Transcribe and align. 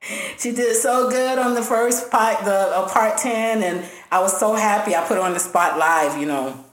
she 0.38 0.52
did 0.52 0.74
so 0.74 1.10
good 1.10 1.38
on 1.38 1.52
the 1.52 1.62
first 1.62 2.10
part, 2.10 2.42
the 2.46 2.74
uh, 2.74 2.88
part 2.88 3.18
10, 3.18 3.62
and 3.62 3.84
I 4.10 4.20
was 4.20 4.40
so 4.40 4.54
happy. 4.54 4.96
I 4.96 5.04
put 5.04 5.18
her 5.18 5.22
on 5.22 5.34
the 5.34 5.38
spot 5.38 5.78
live, 5.78 6.18
you 6.18 6.24
know, 6.24 6.64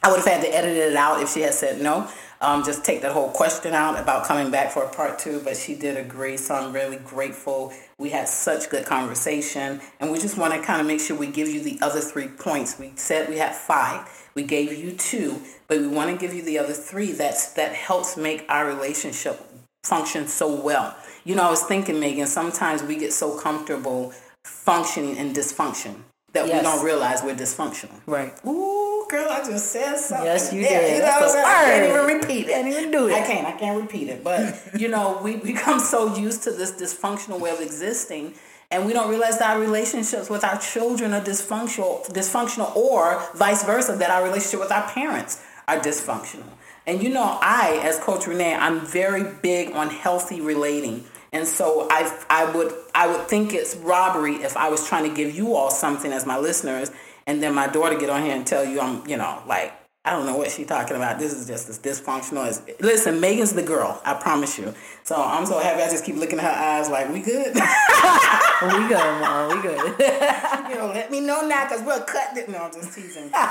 I 0.00 0.12
would 0.12 0.18
have 0.18 0.28
had 0.28 0.42
to 0.42 0.54
edit 0.54 0.76
it 0.76 0.94
out 0.94 1.20
if 1.20 1.32
she 1.32 1.40
had 1.40 1.54
said 1.54 1.80
no. 1.80 2.08
Um, 2.44 2.62
just 2.62 2.84
take 2.84 3.00
that 3.00 3.12
whole 3.12 3.30
question 3.30 3.72
out 3.72 3.98
about 3.98 4.26
coming 4.26 4.50
back 4.50 4.70
for 4.70 4.82
a 4.84 4.88
part 4.90 5.18
two, 5.18 5.40
but 5.42 5.56
she 5.56 5.74
did 5.74 5.96
agree, 5.96 6.36
so 6.36 6.54
I'm 6.54 6.74
really 6.74 6.98
grateful. 6.98 7.72
We 7.98 8.10
had 8.10 8.28
such 8.28 8.68
good 8.68 8.84
conversation, 8.84 9.80
and 9.98 10.12
we 10.12 10.18
just 10.18 10.36
want 10.36 10.52
to 10.52 10.60
kind 10.60 10.78
of 10.78 10.86
make 10.86 11.00
sure 11.00 11.16
we 11.16 11.28
give 11.28 11.48
you 11.48 11.62
the 11.62 11.78
other 11.80 12.02
three 12.02 12.28
points. 12.28 12.78
We 12.78 12.92
said 12.96 13.30
we 13.30 13.38
had 13.38 13.54
five, 13.54 14.06
we 14.34 14.42
gave 14.42 14.76
you 14.76 14.92
two, 14.92 15.40
but 15.68 15.78
we 15.78 15.88
want 15.88 16.10
to 16.10 16.18
give 16.18 16.34
you 16.34 16.42
the 16.42 16.58
other 16.58 16.74
three 16.74 17.12
that's 17.12 17.54
that 17.54 17.72
helps 17.72 18.14
make 18.18 18.44
our 18.50 18.66
relationship 18.66 19.40
function 19.82 20.28
so 20.28 20.54
well. 20.54 20.94
You 21.24 21.36
know, 21.36 21.44
I 21.44 21.50
was 21.50 21.62
thinking, 21.62 21.98
Megan, 21.98 22.26
sometimes 22.26 22.82
we 22.82 22.96
get 22.96 23.14
so 23.14 23.38
comfortable 23.38 24.12
functioning 24.44 25.16
in 25.16 25.32
dysfunction 25.32 26.02
that 26.34 26.48
yes. 26.48 26.56
we 26.56 26.62
don't 26.62 26.84
realize 26.84 27.22
we're 27.22 27.34
dysfunctional. 27.34 27.98
Right. 28.06 28.34
Ooh, 28.44 29.06
girl, 29.08 29.28
I 29.30 29.44
just 29.44 29.70
said 29.70 29.96
something. 29.96 30.26
Yes, 30.26 30.52
you 30.52 30.60
yeah, 30.60 30.80
did. 30.80 30.96
You 30.96 31.02
know 31.02 31.06
what 31.06 31.22
I'm 31.22 31.30
saying? 31.30 31.46
I 31.46 31.64
can't 31.64 31.90
even 31.90 32.20
repeat 32.20 32.46
it. 32.46 32.52
Can't 32.52 32.68
even 32.68 32.90
do 32.90 33.08
it. 33.08 33.14
I 33.14 33.26
can't. 33.26 33.46
I 33.46 33.52
can't 33.52 33.80
repeat 33.80 34.08
it. 34.08 34.24
But 34.24 34.60
you 34.78 34.88
know, 34.88 35.20
we 35.22 35.36
become 35.36 35.78
so 35.78 36.14
used 36.16 36.42
to 36.42 36.50
this 36.50 36.72
dysfunctional 36.72 37.40
way 37.40 37.50
of 37.50 37.60
existing. 37.60 38.34
And 38.70 38.86
we 38.86 38.92
don't 38.92 39.08
realize 39.08 39.38
that 39.38 39.54
our 39.54 39.60
relationships 39.60 40.28
with 40.28 40.42
our 40.42 40.58
children 40.58 41.12
are 41.12 41.20
dysfunctional, 41.20 42.04
dysfunctional, 42.12 42.74
or 42.74 43.22
vice 43.34 43.62
versa, 43.62 43.94
that 43.96 44.10
our 44.10 44.24
relationship 44.24 44.58
with 44.58 44.72
our 44.72 44.88
parents 44.88 45.40
are 45.68 45.78
dysfunctional. 45.78 46.48
And 46.86 47.02
you 47.02 47.10
know, 47.10 47.38
I, 47.40 47.80
as 47.84 47.98
Coach 47.98 48.26
Renee, 48.26 48.54
I'm 48.54 48.80
very 48.80 49.24
big 49.42 49.70
on 49.72 49.90
healthy 49.90 50.40
relating. 50.40 51.04
And 51.34 51.48
so 51.48 51.88
I, 51.90 52.16
I 52.30 52.44
would 52.52 52.72
I 52.94 53.08
would 53.08 53.26
think 53.26 53.52
it's 53.52 53.74
robbery 53.74 54.36
if 54.36 54.56
I 54.56 54.68
was 54.68 54.88
trying 54.88 55.10
to 55.10 55.14
give 55.14 55.34
you 55.34 55.56
all 55.56 55.68
something 55.68 56.12
as 56.12 56.24
my 56.24 56.38
listeners, 56.38 56.92
and 57.26 57.42
then 57.42 57.54
my 57.54 57.66
daughter 57.66 57.98
get 57.98 58.08
on 58.08 58.22
here 58.22 58.36
and 58.36 58.46
tell 58.46 58.64
you 58.64 58.80
I'm 58.80 59.06
you 59.08 59.16
know 59.16 59.42
like 59.46 59.72
I 60.04 60.10
don't 60.10 60.26
know 60.26 60.36
what 60.36 60.52
she's 60.52 60.68
talking 60.68 60.96
about. 60.96 61.18
This 61.18 61.32
is 61.32 61.48
just 61.48 61.68
as 61.68 61.80
dysfunctional 61.80 62.46
as 62.46 62.62
listen. 62.78 63.20
Megan's 63.20 63.52
the 63.52 63.64
girl. 63.64 64.00
I 64.04 64.14
promise 64.14 64.56
you. 64.58 64.72
So 65.02 65.16
I'm 65.16 65.44
so 65.44 65.58
happy. 65.58 65.82
I 65.82 65.90
just 65.90 66.04
keep 66.04 66.14
looking 66.14 66.38
at 66.38 66.44
her 66.44 66.50
eyes 66.50 66.88
like 66.88 67.12
we 67.12 67.20
good. 67.20 67.54
we 68.62 68.88
good, 68.88 69.20
mom. 69.20 69.56
We 69.56 69.62
good. 69.62 69.78
you 70.68 70.76
know, 70.76 70.92
let 70.94 71.10
me 71.10 71.18
know 71.20 71.48
now 71.48 71.64
because 71.64 71.82
we'll 71.84 72.02
cut 72.02 72.36
it. 72.36 72.48
No, 72.48 72.58
I'm 72.58 72.72
just 72.72 72.94
teasing. 72.94 73.30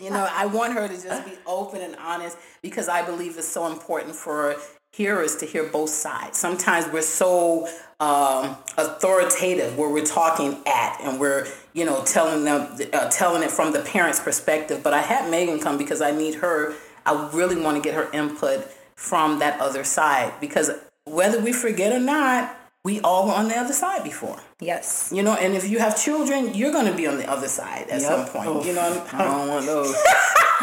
You 0.00 0.08
know, 0.08 0.26
I 0.32 0.46
want 0.46 0.72
her 0.72 0.88
to 0.88 0.94
just 0.94 1.26
be 1.26 1.32
open 1.46 1.82
and 1.82 1.94
honest 1.96 2.38
because 2.62 2.88
I 2.88 3.04
believe 3.04 3.36
it's 3.36 3.46
so 3.46 3.70
important 3.70 4.16
for 4.16 4.56
hearers 4.92 5.36
to 5.36 5.46
hear 5.46 5.64
both 5.64 5.90
sides. 5.90 6.38
Sometimes 6.38 6.86
we're 6.92 7.02
so 7.02 7.68
um, 8.00 8.56
authoritative 8.76 9.76
where 9.76 9.90
we're 9.90 10.04
talking 10.04 10.58
at 10.66 10.98
and 11.02 11.20
we're 11.20 11.46
you 11.74 11.84
know 11.84 12.02
telling 12.04 12.44
them 12.44 12.76
uh, 12.92 13.08
telling 13.10 13.42
it 13.42 13.50
from 13.50 13.72
the 13.72 13.80
parents' 13.80 14.20
perspective. 14.20 14.82
But 14.82 14.94
I 14.94 15.02
had 15.02 15.30
Megan 15.30 15.60
come 15.60 15.78
because 15.78 16.00
I 16.00 16.10
need 16.10 16.36
her. 16.36 16.74
I 17.06 17.30
really 17.32 17.60
want 17.60 17.76
to 17.76 17.82
get 17.82 17.94
her 17.94 18.10
input 18.12 18.64
from 18.96 19.38
that 19.38 19.60
other 19.60 19.84
side 19.84 20.32
because 20.40 20.70
whether 21.04 21.40
we 21.40 21.52
forget 21.52 21.92
or 21.92 22.00
not, 22.00 22.56
we 22.84 23.00
all 23.00 23.26
were 23.26 23.34
on 23.34 23.48
the 23.48 23.56
other 23.56 23.72
side 23.72 24.04
before. 24.04 24.38
Yes. 24.60 25.12
You 25.14 25.22
know, 25.22 25.34
and 25.34 25.54
if 25.54 25.68
you 25.68 25.78
have 25.78 26.02
children, 26.02 26.54
you're 26.54 26.72
going 26.72 26.86
to 26.86 26.96
be 26.96 27.06
on 27.06 27.18
the 27.18 27.30
other 27.30 27.48
side 27.48 27.88
at 27.90 28.00
yep. 28.00 28.02
some 28.02 28.26
point. 28.26 28.48
Oof. 28.48 28.66
You 28.66 28.74
know, 28.74 29.06
I 29.12 29.24
don't 29.24 29.48
want 29.48 29.66
those. 29.66 29.94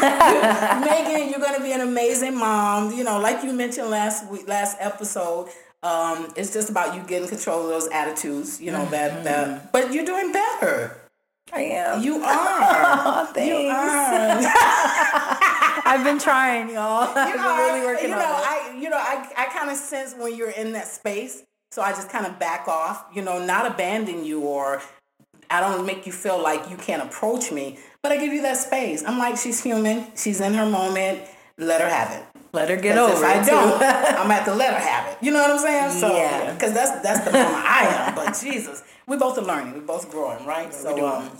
Megan, 0.00 1.30
you're 1.30 1.40
going 1.40 1.56
to 1.56 1.62
be 1.62 1.72
an 1.72 1.80
amazing 1.80 2.36
mom. 2.36 2.92
You 2.92 3.04
know, 3.04 3.20
like 3.20 3.44
you 3.44 3.52
mentioned 3.52 3.90
last 3.90 4.28
week, 4.30 4.48
last 4.48 4.76
episode. 4.80 5.48
Um, 5.82 6.32
it's 6.36 6.52
just 6.52 6.70
about 6.70 6.96
you 6.96 7.02
getting 7.02 7.28
control 7.28 7.62
of 7.62 7.68
those 7.68 7.88
attitudes. 7.88 8.60
You 8.60 8.72
know 8.72 8.80
mm-hmm. 8.80 8.90
that 8.90 9.24
that, 9.24 9.72
but 9.72 9.92
you're 9.92 10.04
doing 10.04 10.32
better. 10.32 10.96
I 11.52 11.60
am. 11.62 12.02
You 12.02 12.16
are. 12.16 12.26
oh, 12.26 13.30
thanks. 13.34 13.48
You 13.48 13.68
are. 13.70 14.52
I've 15.86 16.04
been 16.04 16.18
trying, 16.18 16.70
y'all. 16.70 17.06
You 17.06 17.12
I've 17.16 17.32
been 17.32 17.40
are, 17.40 17.58
really 17.58 17.86
working 17.86 18.10
you 18.10 18.16
know, 18.16 18.20
on 18.20 18.40
it. 18.40 18.46
I, 18.46 18.78
you 18.78 18.90
know, 18.90 18.98
I, 18.98 19.26
I 19.36 19.46
kind 19.46 19.70
of 19.70 19.76
sense 19.76 20.14
when 20.18 20.36
you're 20.36 20.50
in 20.50 20.72
that 20.72 20.88
space. 20.88 21.44
So 21.70 21.82
I 21.82 21.90
just 21.92 22.08
kind 22.08 22.26
of 22.26 22.38
back 22.38 22.66
off, 22.66 23.04
you 23.14 23.22
know, 23.22 23.44
not 23.44 23.66
abandon 23.66 24.24
you 24.24 24.40
or 24.40 24.80
I 25.50 25.60
don't 25.60 25.86
make 25.86 26.06
you 26.06 26.12
feel 26.12 26.42
like 26.42 26.70
you 26.70 26.76
can't 26.76 27.02
approach 27.02 27.50
me, 27.52 27.78
but 28.02 28.12
I 28.12 28.16
give 28.16 28.32
you 28.32 28.42
that 28.42 28.56
space. 28.56 29.04
I'm 29.04 29.18
like, 29.18 29.36
she's 29.36 29.62
human. 29.62 30.06
She's 30.16 30.40
in 30.40 30.54
her 30.54 30.66
moment. 30.66 31.22
Let 31.56 31.80
her 31.80 31.88
have 31.88 32.12
it. 32.12 32.24
Let 32.52 32.70
her 32.70 32.76
get 32.76 32.96
over 32.96 33.12
if 33.12 33.18
it. 33.18 33.24
I 33.24 33.44
don't, 33.44 33.74
I'm 33.82 34.22
gonna 34.22 34.34
have 34.34 34.44
to 34.46 34.54
let 34.54 34.74
her 34.74 34.80
have 34.80 35.12
it. 35.12 35.18
You 35.20 35.32
know 35.32 35.40
what 35.40 35.50
I'm 35.50 35.58
saying? 35.58 36.00
So, 36.00 36.14
yeah. 36.16 36.52
Because 36.52 36.72
that's 36.72 37.02
that's 37.02 37.24
the 37.24 37.32
mama 37.32 37.62
I 37.64 37.86
am. 37.86 38.14
But 38.14 38.38
Jesus, 38.40 38.82
we 39.06 39.16
both 39.16 39.36
are 39.38 39.42
learning. 39.42 39.74
We're 39.74 39.80
both 39.80 40.10
growing, 40.10 40.44
right? 40.46 40.66
Yeah, 40.66 40.70
so, 40.70 41.06
um, 41.06 41.30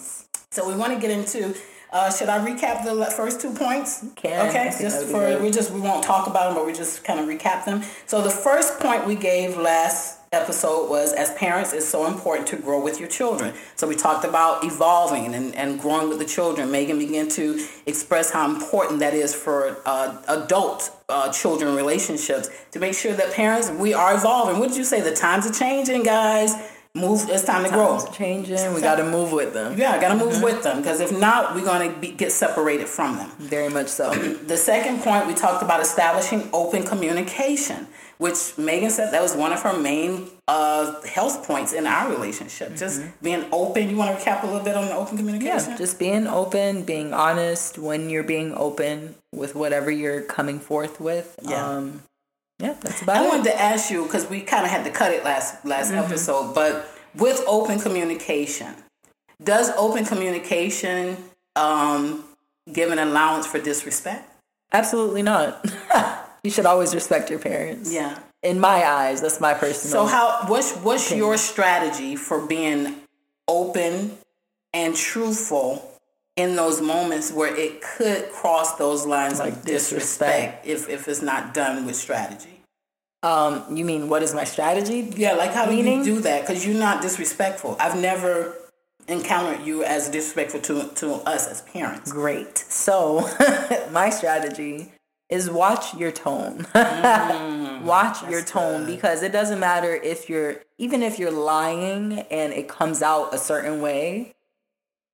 so 0.50 0.68
we 0.68 0.74
want 0.74 0.92
to 0.92 1.00
get 1.00 1.10
into. 1.10 1.54
Uh, 1.90 2.10
should 2.12 2.28
I 2.28 2.38
recap 2.46 2.84
the 2.84 3.10
first 3.16 3.40
two 3.40 3.54
points? 3.54 4.04
Can. 4.16 4.48
Okay, 4.48 4.70
just 4.78 5.06
for 5.06 5.38
we 5.38 5.50
just 5.50 5.70
we 5.70 5.80
won't 5.80 6.04
talk 6.04 6.26
about 6.26 6.48
them, 6.48 6.54
but 6.56 6.66
we 6.66 6.74
just 6.74 7.04
kind 7.04 7.18
of 7.18 7.26
recap 7.26 7.64
them. 7.64 7.82
So 8.04 8.20
the 8.20 8.30
first 8.30 8.78
point 8.78 9.06
we 9.06 9.14
gave 9.14 9.56
last 9.56 10.17
episode 10.32 10.90
was 10.90 11.12
as 11.12 11.32
parents, 11.34 11.72
it's 11.72 11.86
so 11.86 12.06
important 12.06 12.46
to 12.48 12.56
grow 12.56 12.82
with 12.82 13.00
your 13.00 13.08
children. 13.08 13.54
So 13.76 13.86
we 13.86 13.94
talked 13.94 14.24
about 14.24 14.64
evolving 14.64 15.34
and, 15.34 15.54
and 15.54 15.80
growing 15.80 16.08
with 16.08 16.18
the 16.18 16.24
children. 16.24 16.70
Megan 16.70 16.98
began 16.98 17.28
to 17.30 17.66
express 17.86 18.30
how 18.30 18.48
important 18.50 19.00
that 19.00 19.14
is 19.14 19.34
for 19.34 19.78
uh, 19.86 20.20
adult 20.28 20.90
uh, 21.08 21.32
children 21.32 21.74
relationships 21.74 22.50
to 22.72 22.78
make 22.78 22.94
sure 22.94 23.14
that 23.14 23.32
parents, 23.32 23.70
we 23.70 23.94
are 23.94 24.14
evolving. 24.14 24.58
What 24.58 24.68
did 24.68 24.76
you 24.76 24.84
say? 24.84 25.00
The 25.00 25.14
times 25.14 25.46
are 25.46 25.52
changing, 25.52 26.02
guys. 26.02 26.54
Move. 26.94 27.28
It's 27.28 27.44
time 27.44 27.64
to 27.64 27.70
grow. 27.70 27.98
Times 27.98 28.16
changing. 28.16 28.74
We 28.74 28.80
got 28.80 28.96
to 28.96 29.04
move 29.04 29.30
with 29.32 29.52
them. 29.52 29.78
Yeah, 29.78 30.00
got 30.00 30.08
to 30.08 30.16
move 30.16 30.42
with 30.42 30.62
them 30.62 30.78
because 30.78 31.00
if 31.00 31.16
not, 31.16 31.54
we're 31.54 31.64
going 31.64 32.00
to 32.00 32.08
get 32.08 32.32
separated 32.32 32.88
from 32.88 33.16
them. 33.16 33.30
Very 33.38 33.68
much 33.68 33.88
so. 33.88 34.12
The 34.12 34.56
second 34.56 35.02
point 35.02 35.26
we 35.26 35.34
talked 35.34 35.62
about 35.62 35.80
establishing 35.80 36.48
open 36.52 36.82
communication, 36.84 37.86
which 38.18 38.56
Megan 38.58 38.90
said 38.90 39.12
that 39.12 39.22
was 39.22 39.34
one 39.34 39.52
of 39.52 39.62
her 39.62 39.76
main 39.78 40.28
uh, 40.46 41.00
health 41.02 41.46
points 41.46 41.72
in 41.72 41.86
our 41.86 42.10
relationship. 42.10 42.76
Just 42.76 43.02
being 43.22 43.44
open. 43.52 43.88
You 43.90 43.96
want 43.96 44.18
to 44.18 44.24
recap 44.24 44.42
a 44.42 44.46
little 44.46 44.62
bit 44.62 44.76
on 44.76 44.86
the 44.86 44.94
open 44.94 45.16
communication? 45.16 45.70
Yeah, 45.72 45.76
just 45.78 45.98
being 45.98 46.26
open, 46.26 46.82
being 46.84 47.12
honest 47.14 47.78
when 47.78 48.10
you're 48.10 48.22
being 48.24 48.54
open 48.54 49.14
with 49.32 49.54
whatever 49.54 49.90
you're 49.90 50.22
coming 50.22 50.58
forth 50.58 51.00
with. 51.00 51.38
Yeah. 51.42 51.64
Um, 51.64 52.02
yeah, 52.58 52.74
that's 52.80 53.02
about 53.02 53.16
I 53.18 53.20
it. 53.20 53.24
I 53.24 53.28
wanted 53.28 53.44
to 53.50 53.60
ask 53.60 53.90
you 53.90 54.02
because 54.04 54.28
we 54.28 54.40
kind 54.40 54.64
of 54.64 54.70
had 54.70 54.84
to 54.84 54.90
cut 54.90 55.12
it 55.12 55.22
last 55.24 55.64
last 55.64 55.90
Mm-hmm. 55.92 55.98
episode, 56.04 56.54
but 56.54 56.90
with 57.16 57.42
open 57.46 57.78
communication, 57.78 58.74
does 59.42 59.70
open 59.76 60.04
communication 60.04 61.16
um, 61.54 62.24
give 62.72 62.90
an 62.90 62.98
allowance 62.98 63.46
for 63.46 63.60
disrespect? 63.60 64.28
Absolutely 64.72 65.22
not. 65.22 65.64
you 66.42 66.50
should 66.50 66.66
always 66.66 66.94
respect 66.94 67.30
your 67.30 67.38
parents. 67.38 67.92
Yeah. 67.92 68.18
In 68.42 68.60
my 68.60 68.84
eyes, 68.84 69.20
that's 69.20 69.40
my 69.40 69.54
personal. 69.54 70.06
So 70.06 70.06
how 70.06 70.44
what's 70.46 70.76
what's 70.76 71.10
your 71.12 71.36
strategy 71.36 72.14
for 72.16 72.46
being 72.46 72.96
open 73.48 74.16
and 74.72 74.94
truthful 74.94 75.90
in 76.36 76.54
those 76.54 76.80
moments 76.80 77.32
where 77.32 77.54
it 77.54 77.82
could 77.82 78.30
cross 78.30 78.76
those 78.76 79.04
lines 79.06 79.40
Like 79.40 79.54
of 79.54 79.64
disrespect, 79.64 80.66
if 80.66 80.88
if 80.88 81.08
it's 81.08 81.22
not 81.22 81.52
done 81.54 81.84
with 81.86 81.96
strategy? 81.96 82.60
um, 83.24 83.64
you 83.76 83.84
mean 83.84 84.08
what 84.08 84.22
is 84.22 84.32
my 84.34 84.44
strategy? 84.44 85.12
Yeah, 85.16 85.32
like 85.32 85.52
how 85.52 85.66
Meaning? 85.66 86.04
do 86.04 86.10
you 86.10 86.16
do 86.16 86.22
that? 86.22 86.42
Because 86.42 86.64
you're 86.64 86.78
not 86.78 87.02
disrespectful. 87.02 87.76
I've 87.80 88.00
never 88.00 88.54
encountered 89.08 89.66
you 89.66 89.82
as 89.82 90.08
disrespectful 90.08 90.60
to 90.60 90.88
to 90.96 91.14
us 91.26 91.48
as 91.48 91.62
parents. 91.62 92.12
Great. 92.12 92.56
So 92.58 93.28
my 93.90 94.10
strategy 94.10 94.92
is 95.28 95.50
watch 95.50 95.94
your 95.94 96.10
tone. 96.10 96.66
watch 97.84 98.28
your 98.28 98.42
tone 98.42 98.86
because 98.86 99.22
it 99.22 99.32
doesn't 99.32 99.60
matter 99.60 99.94
if 99.94 100.28
you're 100.28 100.62
even 100.78 101.02
if 101.02 101.18
you're 101.18 101.30
lying 101.30 102.20
and 102.30 102.52
it 102.52 102.68
comes 102.68 103.02
out 103.02 103.34
a 103.34 103.38
certain 103.38 103.80
way. 103.80 104.34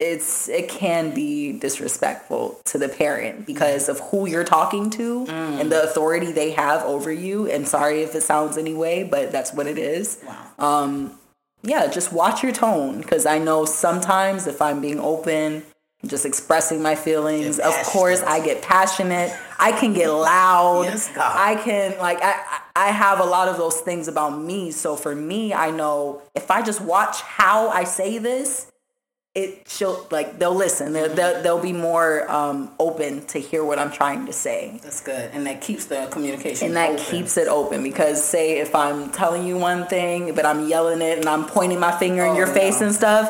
It's 0.01 0.49
it 0.49 0.69
can 0.69 1.15
be 1.15 1.59
disrespectful 1.59 2.61
to 2.67 2.79
the 2.79 2.89
parent 2.89 3.47
because 3.47 3.89
of 3.89 4.01
who 4.01 4.27
you're 4.27 4.45
talking 4.45 4.91
to 4.91 5.27
and 5.29 5.71
the 5.71 5.83
authority 5.85 6.33
they 6.33 6.51
have 6.51 6.83
over 6.83 7.13
you. 7.13 7.49
And 7.51 7.67
sorry 7.67 8.03
if 8.03 8.15
it 8.15 8.23
sounds 8.23 8.59
any 8.59 8.75
way, 8.75 9.05
but 9.05 9.31
that's 9.33 9.53
what 9.53 9.67
it 9.67 9.79
is. 9.79 10.23
Wow. 10.27 10.47
Um 10.59 11.19
yeah, 11.63 11.87
just 11.87 12.13
watch 12.13 12.43
your 12.43 12.53
tone 12.53 12.99
because 12.99 13.25
I 13.25 13.39
know 13.39 13.65
sometimes 13.65 14.47
if 14.47 14.61
I'm 14.61 14.81
being 14.83 15.01
open, 15.01 15.63
just 16.07 16.27
expressing 16.27 16.83
my 16.83 16.95
feelings, 16.95 17.59
of 17.59 17.75
course. 17.85 18.23
I 18.23 18.45
get 18.45 18.63
passionate. 18.63 19.33
I 19.59 19.73
can 19.73 19.93
get 19.93 20.09
loud. 20.09 20.83
Yes. 20.85 21.11
I 21.17 21.57
can 21.57 21.99
like 21.99 22.19
I 22.23 22.61
I 22.77 22.87
have 22.89 23.21
a 23.21 23.25
lot 23.25 23.49
of 23.49 23.57
those 23.57 23.81
things 23.81 24.09
about 24.09 24.31
me. 24.41 24.71
So 24.71 24.97
for 24.97 25.15
me, 25.15 25.53
I 25.55 25.71
know 25.71 26.23
if 26.35 26.51
I 26.51 26.63
just 26.63 26.81
watch 26.81 27.21
how 27.23 27.69
I 27.69 27.85
say 27.85 28.19
this, 28.19 28.71
it 29.35 29.69
she'll 29.69 30.07
like 30.13 30.39
they'll 30.39 30.55
listen. 30.55 30.93
They'll, 30.93 31.13
they'll, 31.13 31.43
they'll 31.43 31.63
be 31.63 31.73
more 31.73 32.31
um, 32.31 32.71
open 32.79 33.27
to 33.27 33.39
hear 33.41 33.65
what 33.65 33.79
I'm 33.81 33.91
trying 33.91 34.27
to 34.27 34.33
say 34.33 34.79
That's 34.83 35.01
good, 35.01 35.31
and 35.33 35.45
that 35.47 35.61
keeps 35.61 35.87
the 35.87 36.07
communication. 36.11 36.69
and 36.69 36.77
that 36.77 36.91
open. 36.93 37.05
keeps 37.05 37.37
it 37.37 37.49
open 37.49 37.83
because 37.83 38.23
say 38.23 38.59
if 38.59 38.75
i'm 38.77 39.11
telling 39.11 39.45
you 39.45 39.57
one 39.59 39.87
thing 39.89 40.35
but 40.37 40.47
i'm 40.47 40.69
yelling 40.69 41.03
it 41.03 41.19
and 41.19 41.29
i'm 41.29 41.47
pointing 41.47 41.81
my 41.81 41.91
finger 41.99 42.25
in 42.25 42.33
Oh, 42.33 42.37
your 42.37 42.47
face 42.47 42.81
and 42.81 42.95
stuff 42.95 43.27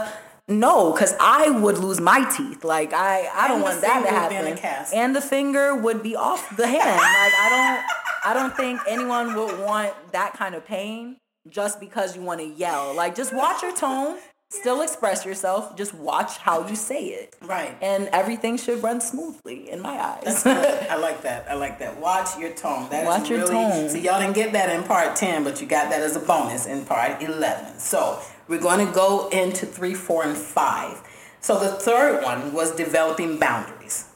no 0.49 0.93
because 0.93 1.15
i 1.21 1.49
would 1.49 1.79
lose 1.79 2.01
my 2.01 2.29
teeth 2.37 2.65
like 2.65 2.93
i 2.93 3.29
i 3.35 3.49
don't 3.49 3.63
want 3.63 3.81
that 3.81 4.01
to 4.01 4.07
finger 4.07 4.21
would 4.21 4.29
be 4.29 4.51
in 4.51 4.57
happen 4.57 4.99
and 4.99 5.17
the 5.17 5.21
finger 5.21 5.75
would 5.75 6.03
be 6.03 6.15
off 6.15 6.55
the 6.57 6.67
hand 6.67 6.79
like 6.81 7.35
i 7.41 7.49
don't 7.51 8.31
i 8.31 8.35
don't 8.35 8.57
think 8.57 8.81
anyone 8.87 9.35
would 9.35 9.59
want 9.61 9.93
that 10.13 10.35
kind 10.35 10.55
of 10.55 10.65
pain 10.65 11.17
just 11.49 11.81
because 11.81 12.15
you 12.15 12.23
want 12.23 12.41
to 12.41 12.47
yell 12.47 12.95
like 12.95 13.15
just 13.15 13.35
watch 13.35 13.63
your 13.63 13.75
tone 13.75 14.19
still 14.51 14.83
express 14.83 15.25
yourself 15.25 15.75
just 15.77 15.95
watch 15.95 16.37
how 16.39 16.67
you 16.69 16.77
say 16.77 17.07
it 17.07 17.35
right. 17.43 17.77
and 17.81 18.09
everything 18.09 18.57
should 18.59 18.83
run 18.83 19.01
smoothly 19.01 19.71
in 19.71 19.81
my 19.81 19.99
eyes 19.99 20.45
I 20.47 20.97
like 20.97 21.23
that. 21.23 21.51
I 21.51 21.55
like 21.55 21.79
that. 21.81 21.99
Watch 21.99 22.39
your 22.39 22.51
tone. 22.51 22.89
That 22.91 23.05
Watch 23.05 23.29
your 23.29 23.41
really, 23.41 23.53
tone. 23.53 23.89
See, 23.89 24.01
y'all 24.01 24.21
didn't 24.21 24.35
get 24.35 24.53
that 24.53 24.71
in 24.71 24.85
part 24.85 25.17
10, 25.17 25.45
but 25.45 25.61
you 25.61 25.67
got 25.67 25.91
that 25.91 26.01
as 26.01 26.15
a 26.17 26.21
bonus 26.21 26.67
in 26.67 26.85
part 26.85 27.21
11. 27.23 27.79
So 27.79 28.21
we're 28.49 28.61
going 28.61 28.87
to 28.87 28.93
go 28.93 29.29
into 29.29 29.67
3, 29.67 29.95
4, 29.95 30.25
and 30.25 30.37
5. 30.37 31.03
So 31.41 31.59
the 31.59 31.69
third 31.69 32.23
one 32.23 32.53
was 32.53 32.75
developing 32.75 33.39
boundaries. 33.39 34.09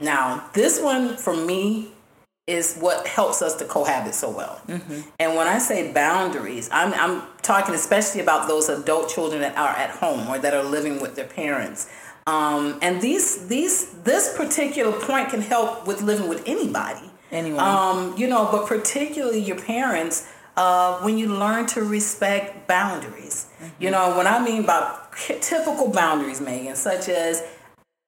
now, 0.00 0.48
this 0.54 0.80
one 0.80 1.16
for 1.16 1.36
me 1.36 1.92
is 2.46 2.76
what 2.78 3.06
helps 3.06 3.42
us 3.42 3.54
to 3.56 3.64
cohabit 3.64 4.14
so 4.14 4.30
well. 4.30 4.60
And 5.20 5.36
when 5.36 5.46
I 5.46 5.58
say 5.58 5.92
boundaries, 5.92 6.68
I'm, 6.72 6.92
I'm 6.94 7.22
talking 7.42 7.74
especially 7.74 8.20
about 8.20 8.48
those 8.48 8.68
adult 8.68 9.08
children 9.08 9.40
that 9.42 9.56
are 9.56 9.68
at 9.68 9.90
home 9.90 10.28
or 10.28 10.38
that 10.38 10.52
are 10.52 10.64
living 10.64 11.00
with 11.00 11.14
their 11.14 11.26
parents. 11.26 11.88
Um, 12.26 12.78
and 12.82 13.00
these 13.00 13.48
these 13.48 13.90
this 14.02 14.36
particular 14.36 14.92
point 14.92 15.30
can 15.30 15.40
help 15.40 15.86
with 15.86 16.02
living 16.02 16.28
with 16.28 16.42
anybody. 16.46 17.10
Anyone. 17.32 17.60
Um, 17.60 18.14
you 18.16 18.28
know, 18.28 18.48
but 18.50 18.66
particularly 18.66 19.40
your 19.40 19.58
parents, 19.58 20.29
uh, 20.56 20.98
when 21.00 21.18
you 21.18 21.28
learn 21.28 21.66
to 21.66 21.82
respect 21.82 22.66
boundaries. 22.68 23.46
You 23.78 23.90
know, 23.90 24.16
what 24.16 24.26
I 24.26 24.42
mean 24.44 24.64
by 24.66 24.98
typical 25.40 25.88
boundaries, 25.90 26.40
Megan, 26.40 26.76
such 26.76 27.08
as 27.08 27.42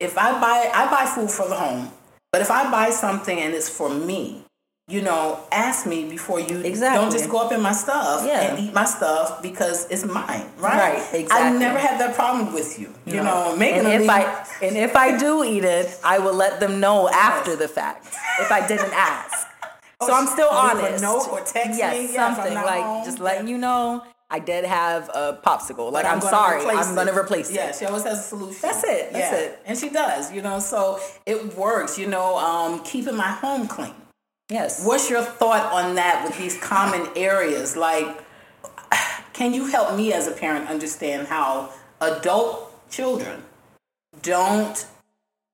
if 0.00 0.16
I 0.18 0.32
buy 0.40 0.70
I 0.74 0.90
buy 0.90 1.06
food 1.06 1.30
for 1.30 1.48
the 1.48 1.54
home, 1.54 1.90
but 2.32 2.40
if 2.40 2.50
I 2.50 2.70
buy 2.70 2.90
something 2.90 3.38
and 3.38 3.54
it's 3.54 3.68
for 3.68 3.88
me, 3.88 4.44
you 4.88 5.00
know, 5.00 5.38
ask 5.52 5.86
me 5.86 6.08
before 6.10 6.40
you 6.40 6.60
Exactly. 6.60 7.00
don't 7.00 7.12
just 7.12 7.30
go 7.30 7.38
up 7.38 7.52
in 7.52 7.60
my 7.62 7.72
stuff 7.72 8.26
Yeah. 8.26 8.40
and 8.40 8.58
eat 8.58 8.74
my 8.74 8.84
stuff 8.84 9.40
because 9.40 9.86
it's 9.90 10.04
mine, 10.04 10.44
right? 10.58 10.76
Right, 10.76 11.08
I 11.12 11.16
exactly. 11.18 11.58
never 11.60 11.78
had 11.78 12.00
that 12.00 12.14
problem 12.16 12.52
with 12.52 12.78
you. 12.80 12.92
You 13.06 13.22
know, 13.22 13.54
making 13.56 13.80
and 13.80 13.88
a 13.88 14.02
if 14.02 14.10
I 14.10 14.46
and 14.60 14.76
if 14.76 14.96
I 14.96 15.16
do 15.16 15.44
eat 15.44 15.64
it, 15.64 15.98
I 16.04 16.18
will 16.18 16.34
let 16.34 16.58
them 16.60 16.80
know 16.80 17.08
after 17.08 17.54
the 17.56 17.68
fact 17.68 18.06
if 18.40 18.50
I 18.50 18.66
didn't 18.66 18.92
ask. 18.94 19.46
So 20.06 20.14
I'm 20.14 20.26
still 20.26 20.48
honest. 20.50 21.02
note 21.02 21.28
or 21.30 21.40
text 21.40 21.78
yes, 21.78 22.08
me, 22.08 22.14
yeah, 22.14 22.26
I'm 22.26 22.34
something 22.34 22.54
like 22.54 22.82
home, 22.82 23.04
just 23.04 23.20
letting 23.20 23.48
you 23.48 23.58
know 23.58 24.02
I 24.32 24.38
did 24.38 24.64
have 24.64 25.10
a 25.10 25.38
popsicle. 25.44 25.92
Like 25.92 26.06
I'm, 26.06 26.18
gonna 26.18 26.30
sorry, 26.30 26.64
I'm 26.64 26.94
going 26.94 27.06
to 27.06 27.14
replace 27.14 27.50
it. 27.50 27.56
Yeah, 27.56 27.72
she 27.72 27.84
always 27.84 28.04
has 28.04 28.20
a 28.20 28.22
solution. 28.22 28.60
That's 28.62 28.82
it, 28.82 29.12
that's 29.12 29.32
Yeah. 29.32 29.38
it. 29.38 29.58
And 29.66 29.78
she 29.78 29.90
does, 29.90 30.32
you 30.32 30.40
know, 30.40 30.58
so 30.58 30.98
it 31.26 31.54
works, 31.54 31.98
you 31.98 32.06
know, 32.06 32.38
um, 32.38 32.82
keeping 32.82 33.14
my 33.14 33.28
home 33.28 33.68
clean. 33.68 33.94
Yes. 34.48 34.86
What's 34.86 35.10
your 35.10 35.22
thought 35.22 35.70
on 35.74 35.96
that 35.96 36.24
with 36.24 36.38
these 36.38 36.58
common 36.58 37.08
areas? 37.14 37.76
Like, 37.76 38.24
can 39.34 39.52
you 39.52 39.66
help 39.66 39.94
me 39.96 40.14
as 40.14 40.26
a 40.26 40.32
parent 40.32 40.66
understand 40.66 41.28
how 41.28 41.70
adult 42.00 42.90
children 42.90 43.42
don't 44.22 44.86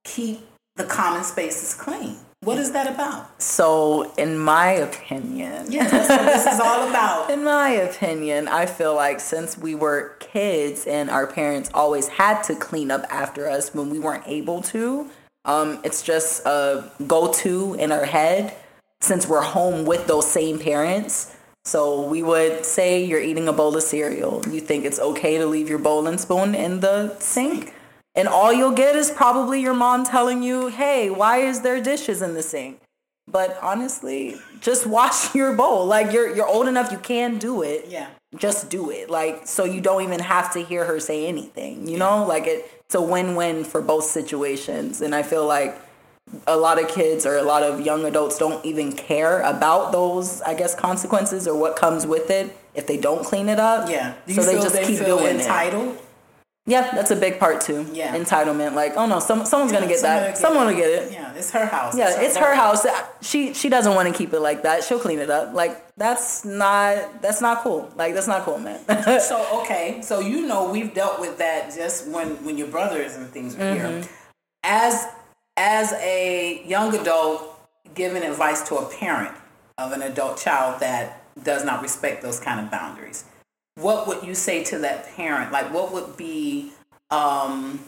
keep 0.05 0.47
the 0.77 0.85
common 0.85 1.25
spaces 1.25 1.75
clean? 1.75 2.17
What 2.41 2.59
is 2.59 2.71
that 2.71 2.87
about? 2.87 3.43
So 3.43 4.13
in 4.17 4.39
my 4.39 4.71
opinion, 4.71 5.67
Yeah, 5.71 5.89
that's 5.89 6.09
what 6.09 6.25
this 6.25 6.47
is 6.47 6.61
all 6.61 6.89
about. 6.89 7.31
In 7.35 7.43
my 7.43 7.71
opinion, 7.71 8.47
I 8.47 8.67
feel 8.67 8.95
like 8.95 9.19
since 9.19 9.59
we 9.59 9.75
were 9.75 10.17
kids 10.21 10.87
and 10.87 11.11
our 11.11 11.27
parents 11.27 11.69
always 11.75 12.07
had 12.09 12.43
to 12.45 12.55
clean 12.55 12.91
up 12.93 13.05
after 13.11 13.49
us 13.49 13.75
when 13.75 13.91
we 13.91 13.99
weren't 13.99 14.23
able 14.27 14.63
to, 14.63 15.11
um, 15.45 15.81
it's 15.83 16.03
just 16.03 16.47
a 16.47 16.91
go-to 17.07 17.75
in 17.75 17.91
our 17.91 18.05
head 18.05 18.55
since 19.01 19.27
we're 19.27 19.43
home 19.43 19.85
with 19.85 20.07
those 20.07 20.31
same 20.31 20.59
parents. 20.61 21.35
So 21.65 22.09
we 22.09 22.23
would 22.23 22.65
say 22.65 23.05
you're 23.05 23.21
eating 23.21 23.49
a 23.49 23.53
bowl 23.53 23.77
of 23.77 23.83
cereal. 23.83 24.43
You 24.49 24.61
think 24.61 24.85
it's 24.85 24.99
okay 24.99 25.39
to 25.39 25.47
leave 25.47 25.69
your 25.69 25.79
bowl 25.79 26.07
and 26.07 26.21
spoon 26.21 26.55
in 26.55 26.81
the 26.81 27.17
sink. 27.19 27.75
And 28.19 28.27
all 28.27 28.53
you'll 28.53 28.73
get 28.73 28.97
is 28.97 29.13
probably 29.13 29.61
your 29.61 29.75
mom 29.75 30.05
telling 30.05 30.43
you, 30.43 30.67
hey, 30.67 31.09
why 31.09 31.39
is 31.39 31.61
there 31.61 31.81
dishes 31.81 32.21
in 32.21 32.35
the 32.35 32.43
sink? 32.43 32.81
But 33.31 33.57
honestly, 33.63 34.35
just 34.61 34.87
wash 34.99 35.37
your 35.37 35.53
bowl. 35.53 35.87
Like 35.87 36.13
you're 36.13 36.35
you're 36.35 36.49
old 36.49 36.67
enough, 36.67 36.91
you 36.91 36.99
can 36.99 37.39
do 37.39 37.63
it. 37.63 37.87
Yeah. 37.89 38.09
Just 38.37 38.69
do 38.71 38.91
it. 38.91 39.09
Like 39.09 39.47
so 39.47 39.65
you 39.65 39.81
don't 39.81 40.03
even 40.03 40.19
have 40.19 40.53
to 40.55 40.65
hear 40.65 40.85
her 40.85 40.99
say 40.99 41.29
anything. 41.29 41.89
You 41.89 41.97
know, 41.97 42.27
like 42.27 42.49
it, 42.49 42.69
it's 42.87 42.97
a 42.97 43.01
win-win 43.01 43.63
for 43.63 43.81
both 43.81 44.05
situations. 44.05 45.01
And 45.01 45.15
I 45.15 45.23
feel 45.23 45.47
like 45.47 45.79
a 46.49 46.57
lot 46.57 46.83
of 46.83 46.89
kids 46.89 47.25
or 47.25 47.37
a 47.37 47.45
lot 47.45 47.63
of 47.63 47.87
young 47.87 48.05
adults 48.05 48.37
don't 48.37 48.63
even 48.65 48.93
care 48.93 49.43
about 49.43 49.93
those, 49.93 50.43
I 50.43 50.55
guess, 50.55 50.75
consequences 50.75 51.47
or 51.47 51.57
what 51.57 51.77
comes 51.77 52.05
with 52.05 52.31
it 52.31 52.55
if 52.75 52.89
they 52.89 52.97
don't 52.97 53.25
clean 53.25 53.49
it 53.49 53.61
up. 53.61 53.89
Yeah. 53.89 54.15
Do 54.27 54.35
so 54.35 54.43
they 54.43 54.55
just 54.55 54.75
they 54.75 54.87
keep 54.87 54.99
feel 54.99 55.19
doing 55.19 55.37
it. 55.39 55.47
Yeah, 56.69 56.95
that's 56.95 57.11
a 57.11 57.17
big 57.17 57.41
part 57.41 57.63
too. 57.63 57.87
Yeah. 57.93 58.15
Entitlement. 58.15 58.75
Like, 58.75 58.93
oh 58.97 59.07
no, 59.07 59.21
some, 59.21 59.47
someone's 59.47 59.73
gonna 59.73 59.89
get 59.89 60.03
that. 60.03 60.29
get 60.29 60.39
Someone 60.39 60.67
it. 60.69 60.73
will 60.73 60.77
get 60.77 60.91
it. 60.91 61.13
Yeah, 61.13 61.33
it's 61.35 61.51
her 61.53 61.65
house. 61.65 61.97
Yeah, 61.97 62.21
it's 62.21 62.37
her 62.37 62.55
house. 62.55 62.87
She 63.23 63.55
she 63.55 63.71
doesn't 63.71 63.95
want 63.95 64.07
to 64.07 64.15
keep 64.17 64.35
it 64.35 64.41
like 64.41 64.63
that. 64.65 64.85
She'll 64.85 65.01
clean 65.01 65.19
it 65.19 65.31
up. 65.31 65.55
Like 65.55 65.83
that's 65.97 66.45
not 66.45 67.23
that's 67.23 67.41
not 67.41 67.63
cool. 67.63 67.91
Like 67.97 68.13
that's 68.13 68.29
not 68.29 68.43
cool, 68.45 68.59
man. 68.59 68.81
So 69.21 69.61
okay, 69.63 70.01
so 70.03 70.21
you 70.21 70.47
know 70.47 70.71
we've 70.71 70.93
dealt 70.93 71.19
with 71.21 71.39
that 71.39 71.75
just 71.75 72.07
when 72.09 72.45
when 72.45 72.59
your 72.59 72.69
brothers 72.69 73.17
and 73.17 73.27
things 73.31 73.57
were 73.57 73.73
here. 73.75 73.85
Mm-hmm. 73.85 74.13
As 74.63 75.07
as 75.57 75.93
a 75.95 76.63
young 76.67 76.95
adult, 76.95 77.43
giving 77.95 78.23
advice 78.23 78.61
to 78.69 78.77
a 78.77 78.85
parent 78.91 79.35
of 79.79 79.93
an 79.93 80.03
adult 80.03 80.37
child 80.39 80.81
that 80.81 81.23
does 81.43 81.65
not 81.65 81.81
respect 81.83 82.21
those 82.23 82.39
kind 82.39 82.61
of 82.61 82.71
boundaries, 82.71 83.25
what 83.79 84.07
would 84.07 84.25
you 84.25 84.35
say 84.35 84.65
to 84.65 84.79
that 84.81 85.15
parent? 85.17 85.53
Like, 85.53 85.73
what 85.73 85.93
would 85.93 86.17
be 86.17 86.73
um, 87.11 87.81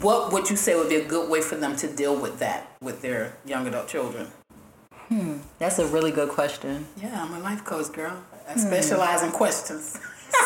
what 0.00 0.32
would 0.32 0.50
you 0.50 0.56
say 0.56 0.74
would 0.74 0.88
be 0.88 0.96
a 0.96 1.04
good 1.04 1.30
way 1.30 1.40
for 1.40 1.56
them 1.56 1.76
to 1.76 1.86
deal 1.86 2.16
with 2.16 2.38
that 2.40 2.70
with 2.80 3.02
their 3.02 3.36
young 3.44 3.66
adult 3.66 3.88
children? 3.88 4.28
Hmm, 5.08 5.38
that's 5.58 5.78
a 5.78 5.86
really 5.86 6.10
good 6.10 6.30
question. 6.30 6.86
Yeah, 7.00 7.22
I'm 7.22 7.32
a 7.34 7.40
life 7.40 7.64
coach, 7.64 7.92
girl. 7.92 8.22
I 8.48 8.56
specialize 8.56 9.22
in 9.22 9.30
questions. 9.30 9.98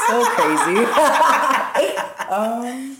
So 0.09 0.25
crazy. 0.25 0.85
um, 2.31 2.97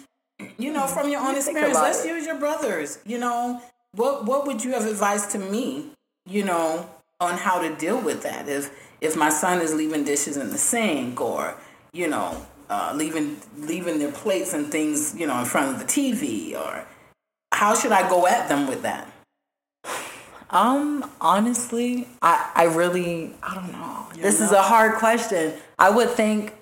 you 0.59 0.73
know, 0.73 0.87
from 0.87 1.09
your 1.09 1.21
own 1.21 1.37
experience, 1.37 1.75
let's 1.75 2.05
it. 2.05 2.09
use 2.09 2.27
your 2.27 2.39
brothers. 2.39 2.99
You 3.05 3.19
know, 3.19 3.61
what 3.93 4.25
what 4.25 4.47
would 4.47 4.65
you 4.65 4.73
have 4.73 4.87
advised 4.87 5.31
to 5.33 5.39
me? 5.39 5.91
You 6.25 6.45
know, 6.45 6.89
on 7.21 7.39
how 7.39 7.61
to 7.61 7.75
deal 7.75 8.01
with 8.01 8.23
that 8.23 8.49
if 8.49 8.71
if 9.01 9.17
my 9.17 9.29
son 9.29 9.61
is 9.61 9.75
leaving 9.75 10.05
dishes 10.05 10.37
in 10.37 10.51
the 10.51 10.59
sink 10.59 11.21
or 11.21 11.57
you 11.97 12.09
know 12.09 12.47
uh, 12.69 12.93
leaving 12.95 13.37
leaving 13.59 13.99
their 13.99 14.13
plates 14.13 14.53
and 14.53 14.71
things 14.71 15.15
you 15.19 15.27
know 15.27 15.39
in 15.41 15.47
front 15.47 15.73
of 15.73 15.79
the 15.79 15.87
TV 15.87 16.55
or 16.55 16.85
how 17.53 17.75
should 17.75 17.93
I 17.93 18.09
go 18.09 18.27
at 18.27 18.49
them 18.49 18.67
with 18.67 18.83
that? 18.83 19.11
Um, 20.51 21.11
honestly, 21.21 22.07
I 22.23 22.51
I 22.55 22.65
really 22.65 23.35
I 23.43 23.55
don't 23.55 23.73
know. 23.73 24.07
this 24.23 24.41
is 24.41 24.53
a 24.53 24.63
hard 24.63 24.95
question. 24.99 25.55
I 25.79 25.91
would 25.91 26.11
think 26.11 26.53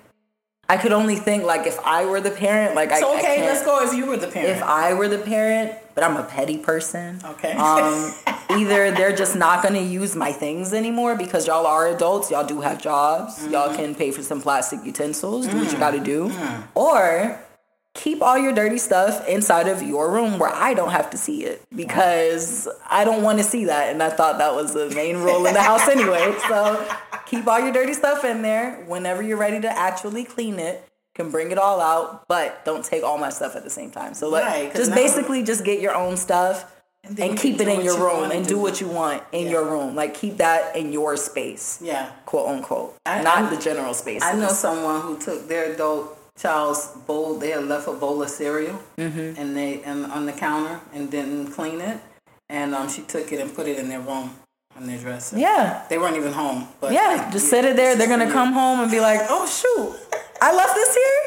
I 0.67 0.77
could 0.77 0.91
only 0.93 1.15
think 1.17 1.43
like 1.43 1.67
if 1.67 1.77
I 1.85 2.05
were 2.05 2.19
the 2.21 2.31
parent, 2.31 2.75
like 2.75 2.89
So 2.95 3.13
I 3.13 3.17
okay, 3.17 3.35
can't- 3.37 3.47
let's 3.47 3.63
go 3.63 3.83
if 3.83 3.93
you 3.93 4.05
were 4.07 4.17
the 4.17 4.27
parent. 4.27 4.57
If 4.57 4.63
I 4.63 4.93
were 4.93 5.07
the 5.07 5.19
parent, 5.19 5.73
but 5.93 6.03
I'm 6.03 6.17
a 6.17 6.23
petty 6.23 6.57
person. 6.57 7.19
Okay. 7.23 7.51
Um, 7.53 8.11
either 8.49 8.91
they're 8.91 9.15
just 9.15 9.35
not 9.35 9.63
gonna 9.63 9.81
use 9.81 10.15
my 10.15 10.31
things 10.31 10.73
anymore 10.73 11.15
because 11.15 11.47
y'all 11.47 11.65
are 11.65 11.87
adults. 11.87 12.31
Y'all 12.31 12.45
do 12.45 12.61
have 12.61 12.81
jobs. 12.81 13.39
Mm-hmm. 13.39 13.51
Y'all 13.51 13.75
can 13.75 13.95
pay 13.95 14.11
for 14.11 14.21
some 14.21 14.41
plastic 14.41 14.83
utensils. 14.83 15.47
Do 15.47 15.57
what 15.57 15.71
you 15.71 15.77
got 15.77 15.91
to 15.91 15.99
do, 15.99 16.31
or 16.73 17.39
keep 17.95 18.21
all 18.21 18.37
your 18.37 18.53
dirty 18.53 18.77
stuff 18.77 19.27
inside 19.27 19.67
of 19.67 19.81
your 19.81 20.11
room 20.11 20.37
where 20.37 20.53
I 20.53 20.73
don't 20.73 20.91
have 20.91 21.09
to 21.11 21.17
see 21.17 21.45
it 21.45 21.63
because 21.73 22.67
I 22.87 23.05
don't 23.05 23.23
want 23.23 23.37
to 23.39 23.43
see 23.43 23.65
that. 23.65 23.89
And 23.91 24.03
I 24.03 24.09
thought 24.09 24.37
that 24.37 24.53
was 24.53 24.73
the 24.73 24.89
main 24.93 25.17
rule 25.17 25.45
in 25.45 25.53
the 25.53 25.61
house 25.61 25.87
anyway. 25.87 26.35
So 26.47 26.85
keep 27.25 27.47
all 27.47 27.59
your 27.59 27.71
dirty 27.71 27.93
stuff 27.93 28.23
in 28.25 28.41
there. 28.41 28.83
Whenever 28.85 29.23
you're 29.23 29.37
ready 29.37 29.61
to 29.61 29.69
actually 29.69 30.25
clean 30.25 30.59
it, 30.59 30.87
can 31.15 31.31
bring 31.31 31.51
it 31.51 31.57
all 31.57 31.79
out, 31.79 32.27
but 32.27 32.65
don't 32.65 32.83
take 32.83 33.01
all 33.01 33.17
my 33.17 33.29
stuff 33.29 33.55
at 33.55 33.63
the 33.63 33.69
same 33.69 33.89
time. 33.89 34.13
So 34.13 34.27
like, 34.27 34.43
Right, 34.43 34.75
just 34.75 34.93
basically 34.93 35.43
just 35.43 35.63
get 35.63 35.79
your 35.79 35.95
own 35.95 36.17
stuff 36.17 36.74
And 37.07 37.19
and, 37.19 37.37
keep 37.39 37.59
it 37.61 37.67
in 37.67 37.81
your 37.81 37.97
you 37.97 38.03
room 38.05 38.31
and 38.31 38.43
do 38.47 38.55
do. 38.55 38.59
what 38.59 38.81
you 38.81 38.87
want 38.87 39.23
in 39.31 39.45
Yeah. 39.45 39.51
your 39.51 39.65
room. 39.65 39.95
Like 39.95 40.13
keep 40.15 40.37
that 40.37 40.75
in 40.75 40.91
your 40.91 41.15
space, 41.17 41.79
yeah. 41.81 42.09
quote 42.25 42.47
unquote, 42.49 42.95
I- 43.05 43.21
not 43.21 43.37
I- 43.43 43.49
the 43.55 43.61
general 43.61 43.93
space. 43.93 44.23
I 44.23 44.33
know 44.33 44.49
someone 44.49 45.01
who 45.01 45.17
took 45.17 45.47
their 45.47 45.73
adult 45.73 46.17
child's 46.37 46.87
bowl. 47.07 47.35
They 47.35 47.51
had 47.51 47.65
left 47.65 47.87
a 47.87 47.93
bowl 47.93 48.21
of 48.23 48.29
cereal 48.29 48.79
Mm-hmm. 48.97 49.39
and 49.39 49.55
they 49.55 49.81
and 49.83 50.05
on 50.11 50.25
the 50.25 50.33
counter 50.33 50.79
and 50.93 51.09
didn't 51.11 51.51
clean 51.53 51.79
it, 51.81 51.97
and 52.49 52.73
um, 52.75 52.89
she 52.89 53.01
took 53.03 53.31
it 53.31 53.39
and 53.39 53.53
put 53.55 53.67
it 53.67 53.77
in 53.79 53.87
their 53.89 54.01
room 54.01 54.31
on 54.75 54.87
their 54.87 54.97
dresser. 54.97 55.37
Yeah. 55.39 55.83
They 55.89 55.97
weren't 55.97 56.17
even 56.17 56.33
home. 56.33 56.67
But 56.81 56.91
Yeah, 56.91 57.29
just 57.31 57.49
set 57.49 57.63
it 57.65 57.75
there. 57.77 57.95
They're 57.95 58.09
gonna 58.15 58.31
come 58.31 58.51
home 58.51 58.79
and 58.81 58.89
be 58.91 58.99
like, 58.99 59.21
"Oh 59.29 59.45
shoot, 59.47 59.95
I 60.41 60.53
left 60.53 60.75
this 60.75 60.93
here." 60.95 61.23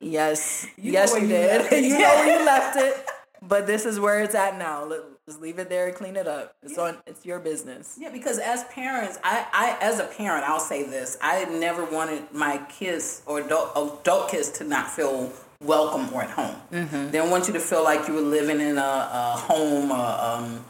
Yes, 0.00 0.66
You 0.76 0.92
yes, 0.92 1.14
you 1.14 1.26
did. 1.28 1.70
you 1.84 1.98
know 1.98 2.14
where 2.16 2.38
you 2.38 2.44
left 2.44 2.76
it. 2.78 2.94
But 3.42 3.66
this 3.66 3.84
is 3.86 3.98
where 4.00 4.20
it's 4.22 4.34
at 4.34 4.58
now. 4.58 4.84
Let- 4.84 5.00
Just 5.26 5.40
leave 5.42 5.58
it 5.58 5.68
there 5.68 5.88
and 5.88 5.94
clean 5.96 6.14
it 6.16 6.28
up. 6.28 6.54
It's 6.62 6.78
on. 6.78 6.98
It's 7.04 7.26
your 7.26 7.40
business. 7.40 7.96
Yeah, 7.98 8.10
because 8.12 8.38
as 8.38 8.62
parents, 8.64 9.18
I, 9.24 9.44
I 9.52 9.76
as 9.84 9.98
a 9.98 10.04
parent, 10.04 10.44
I'll 10.48 10.60
say 10.60 10.84
this: 10.84 11.18
I 11.20 11.44
never 11.46 11.84
wanted 11.84 12.22
my 12.32 12.58
kids 12.68 13.22
or 13.26 13.40
adult, 13.40 13.72
adult 13.76 14.30
kids 14.30 14.50
to 14.58 14.64
not 14.64 14.88
feel 14.88 15.32
welcome 15.60 16.12
or 16.14 16.22
at 16.22 16.30
home. 16.30 16.54
Mm-hmm. 16.72 17.10
They 17.10 17.18
don't 17.18 17.30
want 17.30 17.48
you 17.48 17.54
to 17.54 17.60
feel 17.60 17.82
like 17.82 18.06
you 18.06 18.14
were 18.14 18.20
living 18.20 18.60
in 18.60 18.78
a, 18.78 18.80
a 18.80 19.36
home, 19.36 19.90
a, 19.90 20.36
um, 20.38 20.64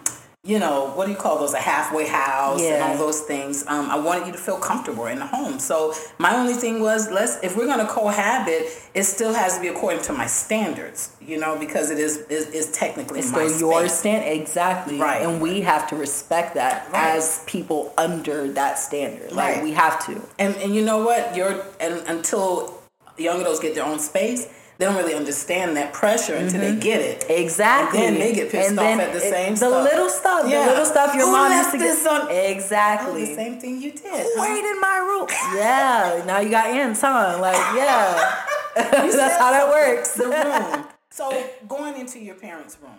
you 0.46 0.60
know, 0.60 0.92
what 0.94 1.06
do 1.06 1.10
you 1.12 1.18
call 1.18 1.38
those? 1.40 1.54
A 1.54 1.58
halfway 1.58 2.06
house 2.06 2.62
and 2.62 2.80
all 2.82 2.96
those 2.96 3.20
things. 3.22 3.66
Um, 3.66 3.90
I 3.90 3.98
wanted 3.98 4.26
you 4.28 4.32
to 4.32 4.38
feel 4.38 4.58
comfortable 4.58 5.06
in 5.06 5.18
the 5.18 5.26
home. 5.26 5.58
So 5.58 5.92
my 6.18 6.36
only 6.36 6.54
thing 6.54 6.80
was, 6.80 7.10
let's 7.10 7.38
if 7.42 7.56
we're 7.56 7.66
going 7.66 7.84
to 7.84 7.92
cohabit, 7.92 8.66
it 8.94 9.02
still 9.02 9.34
has 9.34 9.56
to 9.56 9.60
be 9.60 9.68
according 9.68 10.02
to 10.02 10.12
my 10.12 10.26
standards, 10.26 11.16
you 11.20 11.38
know, 11.38 11.58
because 11.58 11.90
it 11.90 11.98
is 11.98 12.18
is, 12.28 12.46
is 12.50 12.70
technically 12.72 13.18
It's 13.18 13.32
my 13.32 13.44
your 13.58 13.88
stand 13.88 14.24
exactly, 14.40 14.98
Right. 15.00 15.22
And 15.22 15.40
we 15.42 15.62
have 15.62 15.88
to 15.88 15.96
respect 15.96 16.54
that 16.54 16.90
Right. 16.92 17.16
as 17.16 17.42
people 17.46 17.92
under 17.98 18.52
that 18.52 18.78
standard. 18.78 19.32
Like 19.32 19.56
Right. 19.56 19.64
we 19.64 19.72
have 19.72 20.04
to. 20.06 20.22
And 20.38 20.54
and 20.56 20.74
you 20.74 20.84
know 20.84 21.02
what? 21.04 21.34
You're 21.36 21.64
and 21.80 22.02
until 22.06 22.80
young 23.18 23.40
adults 23.40 23.60
get 23.60 23.74
their 23.74 23.84
own 23.84 23.98
space, 23.98 24.46
they 24.78 24.84
don't 24.84 24.96
really 24.96 25.14
understand 25.14 25.76
that 25.76 25.92
pressure 25.94 26.34
until 26.34 26.60
they 26.60 26.70
mm-hmm. 26.72 26.80
get 26.80 27.00
it. 27.00 27.24
Exactly. 27.30 28.04
And 28.04 28.16
then 28.16 28.20
they 28.20 28.34
get 28.34 28.50
pissed 28.50 28.70
And 28.70 28.78
off 28.78 29.00
at 29.00 29.12
the 29.12 29.18
it- 29.18 29.30
same 29.32 29.52
the 29.52 29.56
stuff. 29.56 29.84
little 29.84 30.08
stuff. 30.10 30.50
Yeah. 30.50 30.64
The 30.64 30.70
little 30.72 30.84
stuff 30.86 31.14
your 31.14 31.26
Who 31.26 31.32
mom 31.32 31.52
used 31.52 31.70
to 31.70 31.78
get. 31.78 31.84
this 31.84 32.06
on- 32.06 32.30
Exactly. 32.30 33.22
Oh, 33.22 33.26
the 33.26 33.34
same 33.34 33.58
thing 33.58 33.80
you 33.80 33.92
did. 33.92 34.26
Wait 34.36 34.64
in 34.64 34.80
my 34.80 34.98
room. 34.98 35.26
Yeah. 35.56 36.22
Now 36.26 36.40
you 36.40 36.50
got 36.50 36.70
in 36.70 36.94
huh? 36.94 37.38
Like, 37.40 37.56
yeah. 37.76 38.44
That's 38.76 39.38
how 39.38 39.50
that 39.52 39.68
works. 39.68 40.14
The 40.14 40.26
room. 40.28 40.86
So 41.10 41.48
going 41.66 41.98
into 41.98 42.18
your 42.18 42.34
parents' 42.34 42.76
room. 42.82 42.98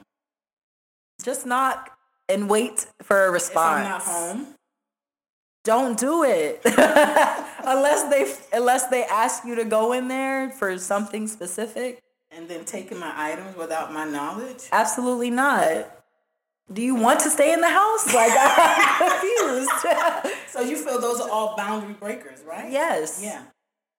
Just 1.23 1.45
knock 1.45 1.91
and 2.27 2.49
wait 2.49 2.87
for 3.03 3.25
a 3.25 3.27
If 3.27 3.33
response. 3.33 3.85
I'm 3.85 3.89
not 3.91 4.01
home, 4.01 4.47
Don't 5.67 5.99
do 5.99 6.23
it 6.23 6.61
unless 6.65 8.01
they 8.09 8.23
unless 8.57 8.87
they 8.87 9.03
ask 9.03 9.43
you 9.43 9.53
to 9.55 9.65
go 9.65 9.91
in 9.91 10.07
there 10.07 10.49
for 10.49 10.77
something 10.77 11.27
specific. 11.27 12.01
and 12.31 12.47
then 12.47 12.63
taking 12.63 12.97
my 12.99 13.11
items 13.29 13.57
without 13.57 13.91
my 13.93 14.05
knowledge. 14.05 14.61
Absolutely 14.71 15.29
not. 15.29 15.91
Do 16.71 16.81
you 16.81 16.95
want 16.95 17.19
to 17.25 17.29
stay 17.29 17.51
in 17.51 17.59
the 17.59 17.69
house? 17.81 18.05
Like 18.13 18.31
I'm 18.37 19.09
confused. 19.09 19.71
So 20.53 20.61
you 20.61 20.77
feel 20.77 21.01
those 21.01 21.19
are 21.19 21.29
all 21.29 21.55
boundary 21.57 21.93
breakers, 21.93 22.39
right? 22.47 22.71
yes. 22.71 23.19
Yeah. 23.21 23.43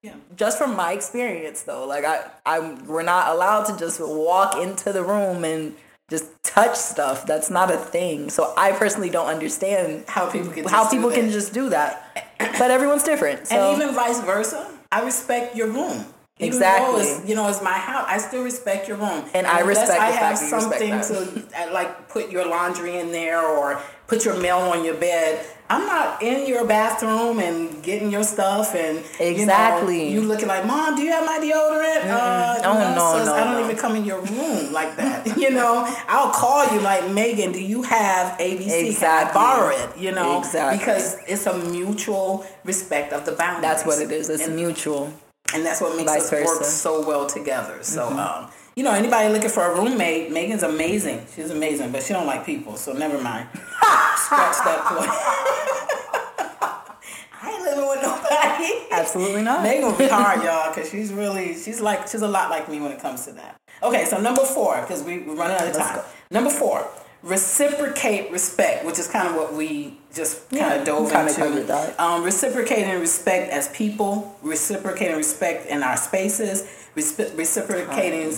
Yeah. 0.02 0.14
Just 0.36 0.56
from 0.58 0.74
my 0.74 0.92
experience 0.92 1.62
though, 1.62 1.84
like 1.86 2.04
I, 2.06 2.30
I'm 2.46 2.86
we're 2.86 3.02
not 3.02 3.24
allowed 3.34 3.64
to 3.64 3.76
just 3.78 4.00
walk 4.00 4.56
into 4.56 4.90
the 4.92 5.04
room 5.04 5.44
and 5.44 5.74
just 6.10 6.26
touch 6.42 6.76
stuff. 6.76 7.26
That's 7.26 7.50
not 7.50 7.70
a 7.72 7.76
thing. 7.76 8.30
So 8.30 8.54
I 8.56 8.72
personally 8.72 9.10
don't 9.10 9.26
understand 9.28 10.04
How 10.08 10.30
people 10.30 10.50
can 10.50 10.64
how 10.64 10.82
just 10.84 10.90
do 10.90 10.96
people 10.96 11.10
can 11.10 11.26
that. 11.26 11.32
just 11.32 11.52
do 11.52 11.68
that. 11.70 12.28
But 12.38 12.70
everyone's 12.70 13.02
different. 13.04 13.46
So 13.46 13.56
and 13.72 13.82
even 13.82 13.94
vice 13.94 14.20
versa, 14.20 14.70
I 14.90 15.04
respect 15.04 15.54
your 15.54 15.68
room. 15.68 16.06
Even 16.40 16.54
Exactly. 16.54 17.02
It's, 17.02 17.28
you 17.28 17.34
know, 17.34 17.48
it's 17.48 17.62
my 17.62 17.72
house. 17.72 18.06
I 18.08 18.18
still 18.18 18.44
respect 18.44 18.86
your 18.86 18.96
room. 18.96 19.24
And 19.34 19.46
I 19.46 19.60
respect 19.60 20.00
I 20.00 20.06
have 20.10 20.38
fact 20.38 20.40
that 20.40 20.50
you 20.50 20.56
respect 20.56 21.04
something 21.04 21.48
to 21.50 21.60
uh, 21.68 21.72
like 21.72 22.08
put 22.08 22.30
your 22.30 22.46
laundry 22.48 22.96
in 22.98 23.10
there 23.10 23.44
or 23.44 23.80
put 24.06 24.24
your 24.24 24.40
mail 24.40 24.58
on 24.58 24.84
your 24.84 24.94
bed. 24.94 25.44
I'm 25.70 25.86
not 25.86 26.22
in 26.22 26.46
your 26.48 26.64
bathroom 26.66 27.38
and 27.40 27.82
getting 27.82 28.10
your 28.10 28.22
stuff 28.24 28.74
and 28.74 29.04
Exactly. 29.20 30.08
You, 30.10 30.16
know, 30.16 30.22
you 30.22 30.28
looking 30.28 30.48
like, 30.48 30.64
mom, 30.66 30.96
do 30.96 31.02
you 31.02 31.10
have 31.12 31.26
my 31.26 31.38
deodorant? 31.38 32.10
Uh, 32.10 32.60
Oh, 32.64 32.94
no, 32.94 33.18
sis, 33.18 33.26
no, 33.26 33.34
I 33.34 33.44
don't 33.44 33.52
no. 33.54 33.64
even 33.64 33.76
come 33.76 33.94
in 33.94 34.04
your 34.04 34.20
room 34.22 34.72
like 34.72 34.96
that. 34.96 35.36
you 35.38 35.50
know, 35.50 35.84
I'll 36.08 36.30
call 36.32 36.66
you 36.72 36.80
like, 36.80 37.10
Megan, 37.10 37.52
do 37.52 37.62
you 37.62 37.82
have 37.82 38.38
ABC? 38.38 38.86
Exactly. 38.88 39.34
borrow 39.34 39.68
it? 39.76 39.98
You 39.98 40.12
know, 40.12 40.38
Exactly. 40.38 40.78
because 40.78 41.18
it's 41.26 41.46
a 41.46 41.56
mutual 41.58 42.46
respect 42.64 43.12
of 43.12 43.26
the 43.26 43.32
boundaries. 43.32 43.62
that's 43.62 43.84
what 43.84 44.00
it 44.00 44.10
is. 44.10 44.30
It's 44.30 44.46
And- 44.46 44.56
mutual. 44.56 45.12
and 45.54 45.64
that's 45.66 45.80
what 45.82 45.96
makes 45.96 46.10
Vice 46.10 46.24
us 46.24 46.32
work 46.32 46.42
versa. 46.46 46.60
Mm-hmm. 46.62 46.70
so 46.70 47.06
well 47.06 47.26
together. 47.26 47.78
So, 47.82 48.08
um, 48.08 48.48
you 48.78 48.84
know, 48.84 48.92
anybody 48.92 49.28
looking 49.28 49.50
for 49.50 49.64
a 49.64 49.74
roommate, 49.74 50.30
Megan's 50.30 50.62
amazing. 50.62 51.26
She's 51.34 51.50
amazing, 51.50 51.90
but 51.90 52.04
she 52.04 52.12
don't 52.12 52.28
like 52.28 52.46
people, 52.46 52.76
so 52.76 52.92
never 52.92 53.20
mind. 53.20 53.48
Scratch 53.52 54.56
that 54.62 54.84
point. 54.86 55.10
I 57.42 57.50
ain't 57.50 57.62
living 57.64 57.88
with 57.88 58.00
nobody. 58.00 58.72
Absolutely 58.92 59.42
not. 59.42 59.64
Megan 59.64 59.84
will 59.84 59.98
be 59.98 60.06
hard, 60.08 60.44
y'all, 60.44 60.72
because 60.72 60.88
she's 60.90 61.12
really 61.12 61.54
she's 61.54 61.80
like 61.80 62.06
she's 62.06 62.22
a 62.22 62.28
lot 62.28 62.50
like 62.50 62.68
me 62.68 62.80
when 62.80 62.92
it 62.92 63.00
comes 63.00 63.24
to 63.24 63.32
that. 63.32 63.60
Okay, 63.82 64.04
so 64.04 64.20
number 64.20 64.44
four, 64.44 64.80
because 64.82 65.02
we, 65.02 65.18
we're 65.18 65.34
running 65.34 65.56
out 65.56 65.66
of 65.66 65.76
time. 65.76 66.04
Number 66.30 66.50
four, 66.50 66.88
reciprocate 67.22 68.30
respect, 68.30 68.84
which 68.84 68.98
is 68.98 69.08
kind 69.08 69.28
of 69.28 69.34
what 69.34 69.54
we 69.54 69.98
just 70.14 70.48
kind 70.50 70.60
Yeah, 70.62 70.74
of 70.74 70.84
dove 70.86 71.10
into. 71.12 72.02
Um, 72.02 72.22
reciprocating 72.22 72.98
respect 73.00 73.50
as 73.52 73.68
people, 73.68 74.36
reciprocating 74.42 75.16
respect 75.16 75.66
in 75.66 75.82
our 75.82 75.96
spaces, 75.96 76.62
respe- 76.96 77.36
reciprocating 77.36 78.32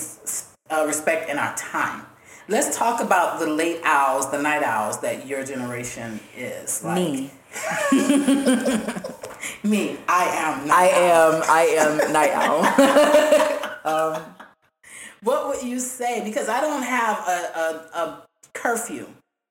uh, 0.70 0.84
respect 0.86 1.28
in 1.30 1.38
our 1.38 1.54
time. 1.56 2.06
Let's 2.48 2.76
talk 2.76 3.00
about 3.00 3.38
the 3.38 3.46
late 3.46 3.80
owls, 3.84 4.30
the 4.30 4.40
night 4.42 4.62
owls 4.64 5.00
that 5.02 5.26
your 5.26 5.44
generation 5.44 6.18
is. 6.36 6.82
Like, 6.82 6.96
Me. 6.96 7.30
Me, 9.62 9.96
I 10.08 10.24
am. 10.24 10.66
Night 10.68 10.92
I 10.94 11.10
owl. 11.10 11.32
am. 11.34 11.42
I 11.48 11.62
am 11.78 12.12
night 12.12 12.32
owl. 12.34 12.64
What 15.22 15.48
would 15.48 15.62
you 15.62 15.80
say? 15.80 16.22
Because 16.24 16.48
I 16.48 16.62
don't 16.62 16.82
have 16.82 17.18
a, 17.28 17.58
a, 17.58 17.70
a 18.00 18.26
curfew. 18.54 19.06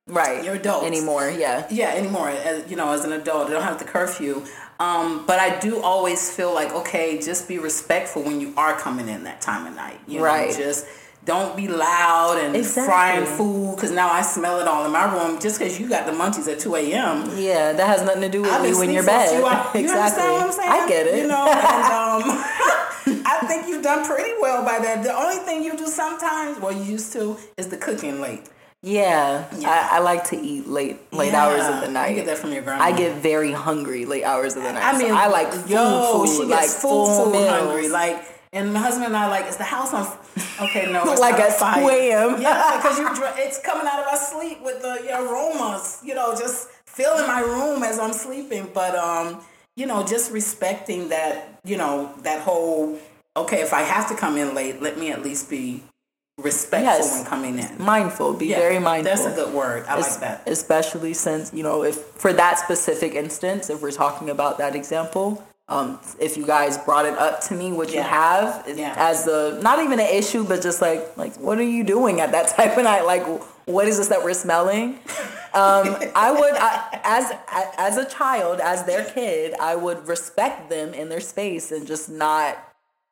Right. 0.07 0.43
You're 0.43 0.55
adults. 0.55 0.85
anymore. 0.87 1.29
Yeah. 1.29 1.67
Yeah, 1.69 1.89
anymore. 1.93 2.29
As, 2.29 2.69
you 2.69 2.75
know, 2.75 2.91
as 2.91 3.03
an 3.05 3.11
adult, 3.11 3.47
I 3.49 3.51
don't 3.51 3.63
have 3.63 3.77
the 3.79 3.85
curfew. 3.85 4.43
Um, 4.79 5.25
but 5.27 5.39
I 5.39 5.59
do 5.59 5.81
always 5.81 6.31
feel 6.31 6.53
like, 6.53 6.73
okay, 6.73 7.19
just 7.21 7.47
be 7.47 7.59
respectful 7.59 8.23
when 8.23 8.39
you 8.41 8.53
are 8.57 8.75
coming 8.79 9.07
in 9.07 9.23
that 9.25 9.41
time 9.41 9.67
of 9.67 9.75
night. 9.75 9.99
You 10.07 10.23
Right. 10.23 10.49
Know, 10.51 10.57
just 10.57 10.85
don't 11.25 11.55
be 11.55 11.67
loud 11.67 12.39
and 12.41 12.55
Exactly. 12.55 12.85
frying 12.85 13.25
food 13.25 13.75
because 13.75 13.91
now 13.91 14.09
I 14.09 14.21
smell 14.23 14.59
it 14.61 14.67
all 14.67 14.85
in 14.85 14.91
my 14.91 15.13
room 15.13 15.39
just 15.39 15.59
because 15.59 15.79
you 15.79 15.87
got 15.89 16.05
the 16.07 16.13
munchies 16.13 16.51
at 16.51 16.59
2 16.59 16.75
a.m. 16.77 17.29
Yeah, 17.37 17.73
that 17.73 17.85
has 17.87 18.01
nothing 18.03 18.21
to 18.21 18.29
do 18.29 18.41
with 18.41 18.51
been 18.63 18.73
you 18.73 18.81
in 18.81 18.91
your 18.91 19.01
asleep 19.03 19.03
for 19.03 19.11
a 19.11 19.17
bed. 19.19 19.29
few 19.37 19.45
hours. 19.45 19.75
You 19.75 19.81
exactly. 19.81 20.23
understand 20.23 20.33
what 20.33 20.45
I'm 20.45 20.51
saying? 20.53 20.71
I 20.71 20.87
get 20.89 21.07
it. 21.07 21.17
You 21.19 21.27
know, 21.27 21.47
and 21.51 23.19
um, 23.19 23.23
I 23.27 23.45
think 23.47 23.67
you've 23.67 23.83
done 23.83 24.05
pretty 24.05 24.31
well 24.41 24.63
by 24.63 24.79
that. 24.79 25.03
The 25.03 25.13
only 25.13 25.37
thing 25.43 25.61
you 25.61 25.77
do 25.77 25.85
sometimes, 25.87 26.57
well, 26.59 26.71
you 26.71 26.83
used 26.83 27.11
to, 27.13 27.37
is 27.57 27.67
the 27.67 27.77
cooking 27.77 28.21
late. 28.21 28.47
Yeah, 28.81 29.45
I, 29.65 29.97
I 29.97 29.99
like 29.99 30.23
to 30.29 30.37
eat 30.37 30.67
late 30.67 30.97
late 31.11 31.33
hours 31.33 31.65
of 31.65 31.81
the 31.81 31.91
night. 31.91 32.11
You 32.11 32.15
get 32.15 32.27
that 32.27 32.37
from 32.37 32.53
your 32.53 32.61
grandma. 32.61 32.83
I 32.85 32.93
get 32.95 33.21
very 33.21 33.51
hungry 33.51 34.05
late 34.05 34.23
hours 34.23 34.55
of 34.55 34.63
the 34.63 34.71
night. 34.71 34.81
I 34.83 34.93
So 34.97 35.03
mean, 35.03 35.13
I 35.13 35.27
like 35.27 35.51
food, 35.51 35.69
yo, 35.69 36.23
food, 36.25 36.29
she 36.29 36.43
like 36.45 36.61
gets 36.61 36.81
full 36.81 37.25
food, 37.25 37.33
food 37.33 37.49
hungry. 37.49 37.89
Like, 37.89 38.23
and 38.53 38.73
my 38.73 38.79
husband 38.79 39.07
and 39.07 39.17
I 39.17 39.27
like, 39.27 39.47
is 39.47 39.57
the 39.57 39.65
house 39.65 39.93
on? 39.93 40.07
Okay, 40.61 40.89
no, 40.91 41.03
it's 41.11 41.19
Like 41.19 41.35
on 41.43 41.51
fire. 41.51 41.81
2 41.81 41.89
a.m.. 41.89 42.41
Yeah, 42.41 42.77
because 42.77 42.97
you, 42.97 43.09
it's 43.43 43.61
coming 43.61 43.85
out 43.85 43.99
of 43.99 44.07
our 44.07 44.17
sleep 44.17 44.59
with 44.63 44.81
the 44.81 45.13
aromas. 45.13 45.99
You 46.03 46.15
know, 46.15 46.33
just 46.35 46.69
filling 46.85 47.27
my 47.27 47.41
room 47.41 47.83
as 47.83 47.99
I'm 47.99 48.13
sleeping. 48.13 48.69
But 48.73 48.95
um, 48.95 49.41
you 49.75 49.87
know, 49.87 50.05
just 50.05 50.31
respecting 50.31 51.09
that. 51.09 51.59
You 51.65 51.75
know, 51.77 52.13
that 52.23 52.41
whole. 52.43 52.97
Okay, 53.35 53.61
if 53.61 53.73
I 53.73 53.81
have 53.81 54.07
to 54.07 54.15
come 54.15 54.37
in 54.37 54.55
late, 54.55 54.81
let 54.81 54.97
me 54.97 55.11
at 55.11 55.21
least 55.21 55.49
be 55.49 55.83
respectful 56.41 56.93
Yes. 57.05 57.13
when 57.15 57.25
coming 57.25 57.59
in. 57.59 57.69
Mindful, 57.77 58.33
be 58.33 58.47
Yeah, 58.47 58.57
very 58.57 58.79
mindful. 58.79 59.15
That's 59.15 59.25
a 59.25 59.35
good 59.35 59.53
word. 59.53 59.85
I 59.87 59.95
like 59.99 60.19
that. 60.19 60.41
Especially 60.47 61.13
since, 61.13 61.51
you 61.53 61.63
know, 61.63 61.83
if 61.83 61.95
for 62.15 62.33
that 62.33 62.59
specific 62.59 63.13
instance, 63.15 63.69
if 63.69 63.81
we're 63.81 63.91
talking 63.91 64.29
about 64.29 64.57
that 64.57 64.75
example, 64.75 65.43
um, 65.67 65.99
if 66.19 66.35
you 66.35 66.45
guys 66.47 66.77
brought 66.79 67.05
it 67.05 67.17
up 67.17 67.41
to 67.41 67.53
me, 67.53 67.71
which 67.71 67.93
you 67.93 68.01
have, 68.01 68.63
Yeah. 68.67 68.93
as 68.97 69.25
the 69.25 69.59
not 69.61 69.79
even 69.83 69.99
an 69.99 70.07
issue, 70.07 70.43
but 70.43 70.61
just 70.61 70.81
like 70.81 71.15
like 71.17 71.35
what 71.37 71.59
are 71.59 71.63
you 71.77 71.83
doing 71.83 72.21
at 72.21 72.31
that 72.31 72.47
type 72.57 72.77
of 72.77 72.83
night? 72.83 73.05
Like 73.05 73.23
what 73.65 73.87
is 73.87 73.97
this 73.97 74.07
that 74.07 74.23
we're 74.23 74.33
smelling? 74.33 74.97
Um, 75.53 75.95
I 76.15 76.31
would, 76.31 76.53
I, 76.55 76.99
as 77.03 77.31
as 77.77 77.97
a 77.97 78.05
child, 78.05 78.59
as 78.59 78.83
their 78.83 79.03
kid, 79.05 79.53
I 79.59 79.75
would 79.75 80.07
respect 80.07 80.69
them 80.69 80.93
in 80.93 81.09
their 81.09 81.19
space 81.21 81.71
and 81.71 81.87
just 81.87 82.07
not, 82.09 82.57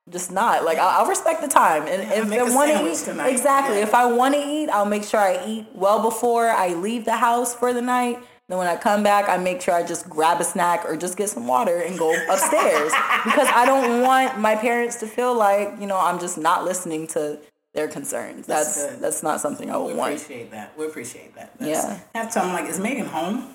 just 0.10 0.32
not 0.32 0.64
like 0.64 0.78
I'll, 0.78 1.02
I'll 1.02 1.10
respect 1.10 1.42
the 1.42 1.48
time. 1.48 1.84
And 1.88 2.32
if 2.32 2.32
I 2.32 2.56
want 2.56 2.72
to 2.72 2.92
eat, 2.92 2.98
tonight. 2.98 3.30
exactly. 3.30 3.78
Yeah. 3.78 3.84
If 3.84 3.94
I 3.94 4.06
want 4.06 4.36
to 4.36 4.40
eat, 4.40 4.70
I'll 4.70 4.86
make 4.86 5.04
sure 5.04 5.20
I 5.20 5.44
eat 5.46 5.66
well 5.74 6.02
before 6.02 6.48
I 6.50 6.70
leave 6.70 7.06
the 7.06 7.18
house 7.18 7.54
for 7.54 7.74
the 7.74 7.82
night. 7.82 8.20
Then 8.48 8.58
when 8.58 8.68
I 8.68 8.78
come 8.78 9.04
back, 9.04 9.28
I 9.28 9.36
make 9.36 9.62
sure 9.62 9.74
I 9.74 9.84
just 9.84 10.10
grab 10.10 10.40
a 10.40 10.44
snack 10.46 10.86
or 10.86 10.96
just 10.96 11.18
get 11.18 11.30
some 11.30 11.48
water 11.48 11.82
and 11.82 12.00
go 12.00 12.12
upstairs 12.30 12.94
because 13.26 13.48
I 13.50 13.66
don't 13.66 14.02
want 14.02 14.40
my 14.40 14.56
parents 14.56 14.96
to 15.02 15.08
feel 15.08 15.36
like 15.36 15.74
you 15.80 15.88
know 15.88 16.00
I'm 16.00 16.20
just 16.20 16.38
not 16.38 16.64
listening 16.64 17.08
to 17.08 17.40
their 17.78 17.88
concerns. 17.88 18.48
That's 18.48 18.76
That's 18.76 18.92
good. 18.94 19.02
that's, 19.02 19.24
not 19.24 19.40
something 19.40 19.70
I 19.70 19.78
We 19.78 19.84
would 19.86 19.96
want. 19.98 20.10
We 20.10 20.16
appreciate 20.16 20.52
that. 20.52 20.78
We 20.78 20.86
appreciate 20.88 21.36
that. 21.36 21.58
That's, 21.60 21.70
Yeah. 21.70 22.00
Have 22.16 22.34
time 22.34 22.52
like, 22.54 22.68
is 22.70 22.80
Megan 22.80 23.06
home? 23.06 23.54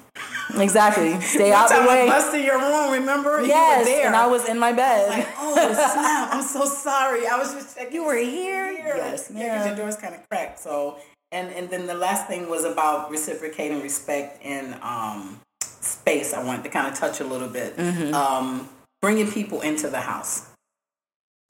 Exactly. 0.54 1.20
Stay 1.36 1.52
out 1.52 1.68
the 1.68 1.88
way. 1.88 2.02
I 2.02 2.08
busted 2.08 2.44
your 2.44 2.58
room. 2.60 2.92
Remember? 2.92 3.42
Yes, 3.42 3.86
you 3.86 3.92
were 3.92 3.98
there. 3.98 4.06
and 4.06 4.14
I 4.16 4.26
was 4.28 4.48
in 4.48 4.58
my 4.60 4.72
bed. 4.72 5.08
like, 5.08 5.28
oh 5.38 5.54
snap! 5.72 6.34
I'm 6.34 6.42
so 6.44 6.64
sorry. 6.66 7.26
I 7.26 7.36
was 7.36 7.52
just 7.52 7.76
checking. 7.76 7.94
You 7.94 8.04
were 8.04 8.16
here? 8.16 8.70
Yeah, 8.70 8.96
Yes, 8.96 9.28
because 9.28 9.42
yeah. 9.42 9.66
your 9.66 9.76
door's 9.76 9.96
kind 9.96 10.14
of 10.14 10.28
cracked. 10.28 10.60
So, 10.60 10.98
and 11.32 11.50
and 11.52 11.68
then 11.68 11.86
the 11.86 11.94
last 11.94 12.28
thing 12.28 12.48
was 12.48 12.64
about 12.64 13.10
reciprocating 13.10 13.80
respect 13.82 14.44
in 14.44 14.76
um, 14.82 15.40
space. 15.62 16.32
I 16.34 16.44
wanted 16.44 16.62
to 16.64 16.68
kind 16.70 16.86
of 16.86 16.94
touch 16.94 17.20
a 17.20 17.24
little 17.24 17.48
bit. 17.48 17.76
Mm-hmm. 17.76 18.14
Um, 18.14 18.68
bringing 19.00 19.30
people 19.32 19.62
into 19.62 19.88
the 19.88 20.00
house. 20.00 20.51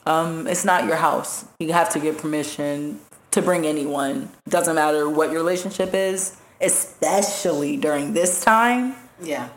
Um, 0.07 0.47
it's 0.47 0.65
not 0.65 0.87
your 0.87 0.97
house. 0.97 1.45
You 1.61 1.73
have 1.73 1.89
to 1.91 2.01
get 2.01 2.19
permission 2.19 3.01
to 3.31 3.41
bring 3.43 3.67
anyone. 3.67 4.29
Doesn't 4.49 4.75
matter 4.75 5.09
what 5.09 5.31
your 5.31 5.39
relationship 5.41 5.95
is, 5.95 6.37
especially 6.61 7.77
during 7.77 8.13
this 8.13 8.43
time. 8.43 8.95
Yeah. 9.23 9.49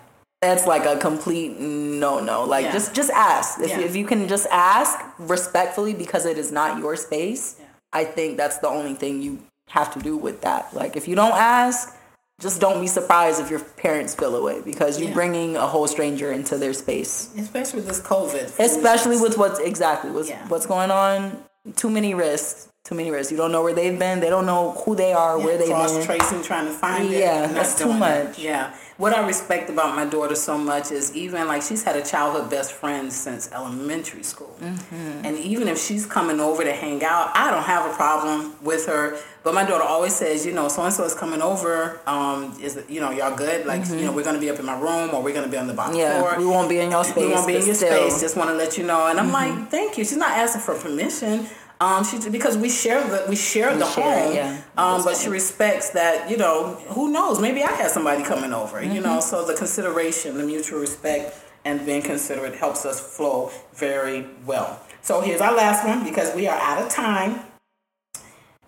That's 0.42 0.68
like 0.68 0.86
a 0.86 0.98
complete 1.00 1.60
no 1.60 2.20
no. 2.20 2.44
Like 2.44 2.66
Yeah. 2.66 2.72
just 2.74 2.94
just 2.94 3.10
ask. 3.12 3.60
If, 3.60 3.70
Yeah. 3.70 3.80
if 3.80 3.96
you 3.96 4.06
can 4.06 4.28
just 4.28 4.46
ask 4.52 5.00
respectfully 5.18 5.94
because 5.94 6.26
it 6.26 6.38
is 6.38 6.52
not 6.52 6.78
your 6.78 6.96
space, 6.96 7.56
Yeah. 7.60 7.66
I 7.94 8.04
think 8.04 8.38
that's 8.38 8.58
the 8.60 8.68
only 8.70 8.94
thing 8.94 9.22
you 9.22 9.40
have 9.70 9.92
to 9.94 10.00
do 10.00 10.16
with 10.16 10.42
that. 10.42 10.74
Like 10.74 10.96
if 10.96 11.08
you 11.08 11.16
don't 11.16 11.34
ask, 11.34 11.95
just 12.41 12.60
don't 12.60 12.82
be 12.82 12.88
surprised 12.88 13.39
if 13.41 13.50
your 13.50 13.60
parents 13.60 14.13
feel 14.13 14.36
away 14.36 14.62
because 14.62 15.00
you're 15.00 15.10
Yeah. 15.10 15.13
bringing 15.15 15.56
a 15.56 15.67
whole 15.67 15.88
stranger 15.88 16.32
into 16.32 16.58
their 16.58 16.74
space. 16.74 17.30
Especially 17.38 17.80
with 17.80 17.88
this 17.88 18.02
COVID. 18.02 18.52
especially 18.60 19.17
with 19.17 19.38
what's 19.38 19.60
exactly 19.60 20.12
what's 20.12 20.30
Yeah. 20.30 20.45
what's 20.48 20.65
going 20.65 20.91
on. 20.91 21.43
Too 21.76 21.89
many 21.89 22.13
risks. 22.13 22.67
Too 22.86 22.93
many 22.93 23.10
risks. 23.10 23.32
You 23.32 23.38
don't 23.38 23.52
know 23.52 23.63
where 23.63 23.74
they've 23.74 23.98
been. 23.98 24.19
They 24.19 24.30
don't 24.30 24.45
know 24.45 24.71
who 24.86 24.95
they 24.95 25.12
are, 25.12 25.39
where 25.39 25.58
they've 25.58 25.65
been. 25.67 25.76
cross 25.76 26.06
tracing, 26.06 26.43
trying 26.43 26.65
to 26.67 26.71
find 26.71 27.12
it. 27.12 27.17
Yeah, 27.19 27.48
that's 27.48 27.76
too 27.76 27.86
doing 27.86 27.95
it. 27.98 28.00
much. 28.00 28.38
Yeah. 28.38 28.76
What 28.98 29.12
I 29.12 29.26
respect 29.26 29.71
about 29.71 29.95
my 29.95 30.06
daughter 30.06 30.36
so 30.36 30.56
much 30.58 30.91
is 30.91 31.13
even 31.15 31.48
like 31.48 31.63
she's 31.63 31.82
had 31.84 31.95
a 31.95 32.04
childhood 32.06 32.50
best 32.52 32.71
friend 32.74 33.12
since 33.12 33.52
elementary 33.52 34.21
school, 34.24 34.56
Mm-hmm. 34.62 35.26
and 35.26 35.36
even 35.39 35.67
if 35.67 35.80
she's 35.80 36.06
coming 36.06 36.39
over 36.39 36.63
to 36.63 36.71
hang 36.71 37.04
out, 37.04 37.32
I 37.36 37.50
don't 37.52 37.63
have 37.63 37.91
a 37.91 37.93
problem 37.95 38.54
with 38.63 38.86
her. 38.86 39.17
But 39.43 39.54
my 39.56 39.65
daughter 39.65 39.84
always 39.84 40.15
says, 40.15 40.45
you 40.45 40.54
know, 40.54 40.67
so 40.69 40.84
and 40.84 40.93
so 40.93 41.04
is 41.06 41.13
coming 41.15 41.41
over. 41.41 42.00
Um, 42.08 42.56
is 42.62 42.80
you 42.88 43.02
know, 43.02 43.10
y'all 43.10 43.36
good? 43.36 43.65
Like, 43.65 43.86
you 43.89 44.02
know, 44.06 44.12
we're 44.13 44.24
gonna 44.24 44.39
be 44.39 44.50
up 44.52 44.60
in 44.60 44.65
my 44.65 44.80
room 44.80 45.10
or 45.13 45.24
we're 45.24 45.34
gonna 45.34 45.48
be 45.50 45.58
on 45.58 45.65
the 45.67 45.74
bottom 45.74 45.93
Mm-hmm. 45.95 46.02
Yeah, 46.02 46.19
floor. 46.19 46.38
we 46.38 46.45
won't 46.45 46.69
be 46.69 46.80
in 46.80 46.91
your 46.91 47.04
space. 47.04 47.26
We 47.26 47.32
won't 47.34 47.48
be 47.48 47.56
in 47.58 47.65
your 47.65 47.74
still. 47.76 47.89
Mm-hmm. 47.91 48.10
space. 48.12 48.21
Just 48.21 48.38
want 48.38 48.52
to 48.52 48.56
let 48.56 48.78
you 48.78 48.86
know. 48.86 49.08
And 49.08 49.19
I'm 49.19 49.32
like, 49.32 49.69
thank 49.71 49.98
you. 49.98 50.06
She's 50.06 50.17
not 50.17 50.32
asking 50.38 50.62
for 50.62 50.76
permission. 50.78 51.48
Um, 51.82 52.04
she 52.06 52.18
because 52.30 52.58
we 52.58 52.70
share 52.70 53.04
the 53.08 53.26
we 53.30 53.36
share 53.36 53.76
the 53.76 53.86
share 53.86 54.26
home. 54.28 54.36
yeah. 54.36 54.62
Um, 54.78 55.04
but 55.04 55.18
she 55.18 55.28
respects 55.30 55.90
that. 55.92 56.30
You 56.30 56.38
know, 56.38 56.76
who 56.90 57.12
knows? 57.12 57.40
Maybe 57.42 57.64
I 57.64 57.72
had 57.72 57.92
somebody 57.92 58.24
coming 58.24 58.54
over. 58.54 58.82
You 58.82 59.02
know, 59.02 59.18
Mm-hmm. 59.20 59.30
so 59.30 59.46
the 59.46 59.56
consideration, 59.56 60.38
the 60.38 60.46
mutual 60.46 60.80
respect, 60.80 61.36
and 61.66 61.86
being 61.86 62.02
considerate 62.02 62.56
helps 62.56 62.86
us 62.86 63.00
flow 63.00 63.52
very 63.74 64.26
well. 64.46 64.82
So 65.02 65.22
here's 65.22 65.42
our 65.42 65.54
last 65.54 65.86
one 65.86 66.04
because 66.04 66.34
we 66.34 66.48
are 66.48 66.58
out 66.60 66.82
of 66.82 66.90
time. 66.90 67.42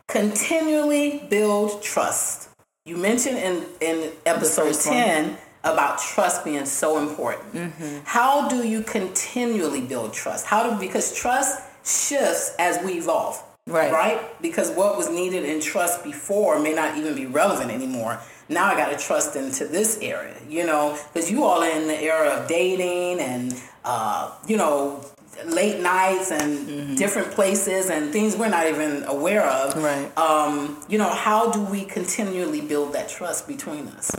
Continually 0.07 1.25
build 1.29 1.81
trust. 1.83 2.49
You 2.85 2.97
mentioned 2.97 3.37
in 3.37 3.65
in 3.81 4.11
episode 4.25 4.73
one. 4.73 4.73
ten 4.93 5.37
about 5.63 5.99
trust 5.99 6.45
being 6.45 6.65
so 6.65 6.97
important. 6.99 7.53
Mm-hmm. 7.53 7.97
How 8.05 8.47
do 8.47 8.65
you 8.65 8.83
continually 8.83 9.81
build 9.81 10.13
trust? 10.13 10.45
How 10.45 10.69
do 10.69 10.79
because 10.79 11.13
trust 11.13 11.61
shifts 11.87 12.55
as 12.59 12.83
we 12.83 12.93
evolve. 12.93 13.41
Right. 13.65 13.91
Right? 13.91 14.41
Because 14.41 14.71
what 14.71 14.97
was 14.97 15.09
needed 15.09 15.43
in 15.43 15.59
trust 15.59 16.03
before 16.03 16.59
may 16.59 16.73
not 16.73 16.97
even 16.97 17.15
be 17.15 17.25
relevant 17.25 17.69
anymore. 17.69 18.19
Now 18.49 18.65
I 18.65 18.75
got 18.75 18.97
to 18.97 18.97
trust 18.97 19.35
into 19.35 19.65
this 19.65 19.99
area, 20.01 20.35
you 20.47 20.65
know, 20.65 20.97
because 21.11 21.29
you 21.29 21.43
all 21.43 21.61
are 21.61 21.69
in 21.69 21.87
the 21.87 21.99
era 21.99 22.29
of 22.29 22.47
dating 22.47 23.19
and, 23.19 23.53
uh, 23.83 24.31
you 24.47 24.55
know, 24.55 25.03
late 25.45 25.81
nights 25.81 26.31
and 26.31 26.97
different 26.97 27.31
places 27.31 27.89
and 27.89 28.11
things 28.11 28.37
we're 28.37 28.49
not 28.49 28.67
even 28.67 29.03
aware 29.03 29.45
of. 29.45 29.75
Right. 29.75 30.17
Um, 30.17 30.81
you 30.87 30.97
know, 30.97 31.09
how 31.09 31.51
do 31.51 31.61
we 31.61 31.83
continually 31.83 32.61
build 32.61 32.93
that 32.93 33.09
trust 33.09 33.47
between 33.47 33.87
us? 33.89 34.11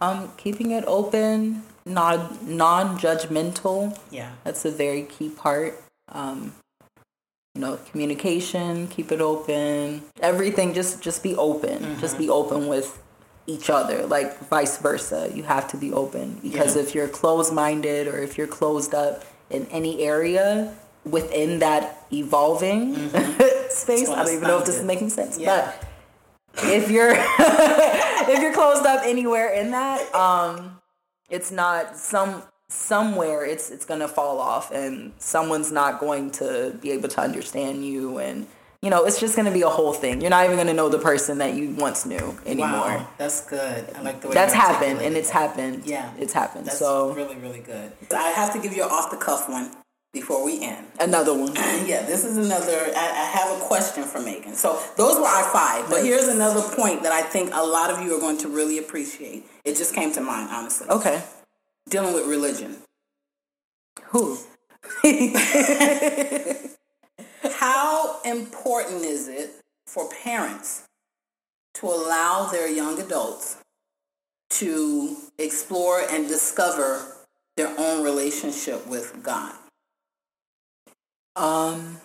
Um, 0.00 0.32
keeping 0.36 0.72
it 0.72 0.84
open, 0.88 1.62
non 1.86 2.38
non 2.42 2.98
judgmental. 2.98 3.96
Yeah. 4.10 4.32
That's 4.42 4.64
a 4.64 4.70
very 4.70 5.02
key 5.02 5.30
part. 5.30 5.80
Um, 6.08 6.54
you 7.54 7.60
know, 7.60 7.78
communication, 7.92 8.88
keep 8.88 9.12
it 9.12 9.20
open. 9.20 10.02
Everything, 10.20 10.74
just 10.74 11.00
just 11.00 11.22
be 11.22 11.36
open. 11.36 11.98
Just 12.00 12.18
be 12.18 12.28
open 12.28 12.66
with 12.66 13.00
each 13.46 13.70
other. 13.70 14.06
Like 14.06 14.36
vice 14.48 14.78
versa, 14.78 15.30
you 15.32 15.44
have 15.44 15.68
to 15.68 15.76
be 15.76 15.92
open 15.92 16.40
because 16.42 16.74
Yeah. 16.74 16.82
if 16.82 16.94
you're 16.94 17.08
closed 17.08 17.52
minded 17.52 18.08
or 18.08 18.18
if 18.18 18.36
you're 18.36 18.48
closed 18.48 18.92
up 18.92 19.24
in 19.50 19.66
any 19.66 20.02
area 20.02 20.74
within 21.04 21.60
that 21.60 22.06
evolving 22.12 22.96
space, 23.70 24.08
I 24.08 24.24
don't 24.24 24.34
even 24.34 24.48
know 24.48 24.58
if 24.58 24.64
this 24.66 24.76
is 24.78 24.84
making 24.84 25.10
sense, 25.10 25.38
Yeah. 25.38 25.72
but 26.56 26.64
if 26.64 26.90
you're 26.90 27.14
if 27.14 28.42
you're 28.42 28.52
closed 28.54 28.84
up 28.84 29.02
anywhere 29.04 29.50
in 29.50 29.70
that, 29.70 30.12
um, 30.12 30.80
it's 31.30 31.52
not 31.52 31.96
some 31.96 32.42
somewhere 32.68 33.44
it's 33.44 33.70
it's 33.70 33.84
gonna 33.84 34.08
fall 34.08 34.38
off 34.40 34.70
and 34.72 35.12
someone's 35.18 35.70
not 35.70 36.00
going 36.00 36.30
to 36.30 36.76
be 36.80 36.90
able 36.90 37.08
to 37.08 37.20
understand 37.20 37.84
you 37.86 38.18
and 38.18 38.46
you 38.82 38.90
know 38.90 39.04
it's 39.04 39.20
just 39.20 39.36
gonna 39.36 39.52
be 39.52 39.62
a 39.62 39.68
whole 39.68 39.92
thing 39.92 40.20
you're 40.20 40.30
not 40.30 40.44
even 40.44 40.56
gonna 40.56 40.72
know 40.74 40.88
the 40.88 40.98
person 40.98 41.38
that 41.38 41.54
you 41.54 41.70
once 41.76 42.04
knew 42.06 42.36
anymore 42.46 42.68
Wow, 42.70 43.08
that's 43.18 43.46
good. 43.46 43.86
I 43.94 44.00
like 44.02 44.20
the 44.20 44.28
way 44.28 44.34
that's 44.34 44.54
happened 44.54 45.00
and 45.02 45.16
it's 45.16 45.30
happened 45.30 45.84
Yeah, 45.84 46.10
it's 46.18 46.32
happened 46.32 46.66
That's 46.66 46.78
so 46.78 47.12
really 47.14 47.36
really 47.36 47.60
good. 47.60 47.92
I 48.12 48.30
have 48.30 48.52
to 48.54 48.58
give 48.60 48.74
you 48.74 48.82
an 48.82 48.90
off 48.90 49.10
the 49.10 49.18
cuff 49.18 49.48
one 49.48 49.70
before 50.12 50.44
we 50.44 50.62
end. 50.62 50.86
another 51.00 51.32
one 51.36 51.54
Yeah, 51.86 52.02
this 52.06 52.24
is 52.24 52.36
another. 52.36 52.78
I, 52.96 53.10
I 53.24 53.24
have 53.38 53.60
a 53.60 53.64
question 53.64 54.04
for 54.04 54.20
Megan. 54.20 54.54
So 54.54 54.80
those 54.96 55.18
were 55.18 55.26
our 55.26 55.44
five, 55.52 55.90
but 55.90 56.02
here's 56.04 56.28
another 56.28 56.62
point 56.62 57.02
that 57.02 57.12
I 57.12 57.22
think 57.22 57.50
a 57.52 57.64
lot 57.64 57.90
of 57.90 58.00
you 58.00 58.16
are 58.16 58.20
going 58.20 58.38
to 58.38 58.48
really 58.48 58.78
appreciate. 58.78 59.44
It 59.64 59.76
just 59.76 59.92
came 59.94 60.12
to 60.12 60.20
mind, 60.20 60.50
honestly. 60.52 60.88
okay 60.88 61.22
Dealing 61.88 62.14
with 62.14 62.26
religion. 62.26 62.78
who 64.10 64.38
How 67.42 68.20
important 68.22 69.04
is 69.04 69.28
it 69.28 69.50
for 69.86 70.08
parents 70.22 70.82
to 71.74 71.86
allow 71.86 72.46
their 72.50 72.68
young 72.68 73.00
adults 73.00 73.56
to 74.50 75.16
explore 75.38 76.00
and 76.00 76.28
discover 76.28 77.16
their 77.56 77.74
own 77.78 78.02
relationship 78.04 78.86
with 78.86 79.22
God? 79.22 79.54
um 81.36 81.98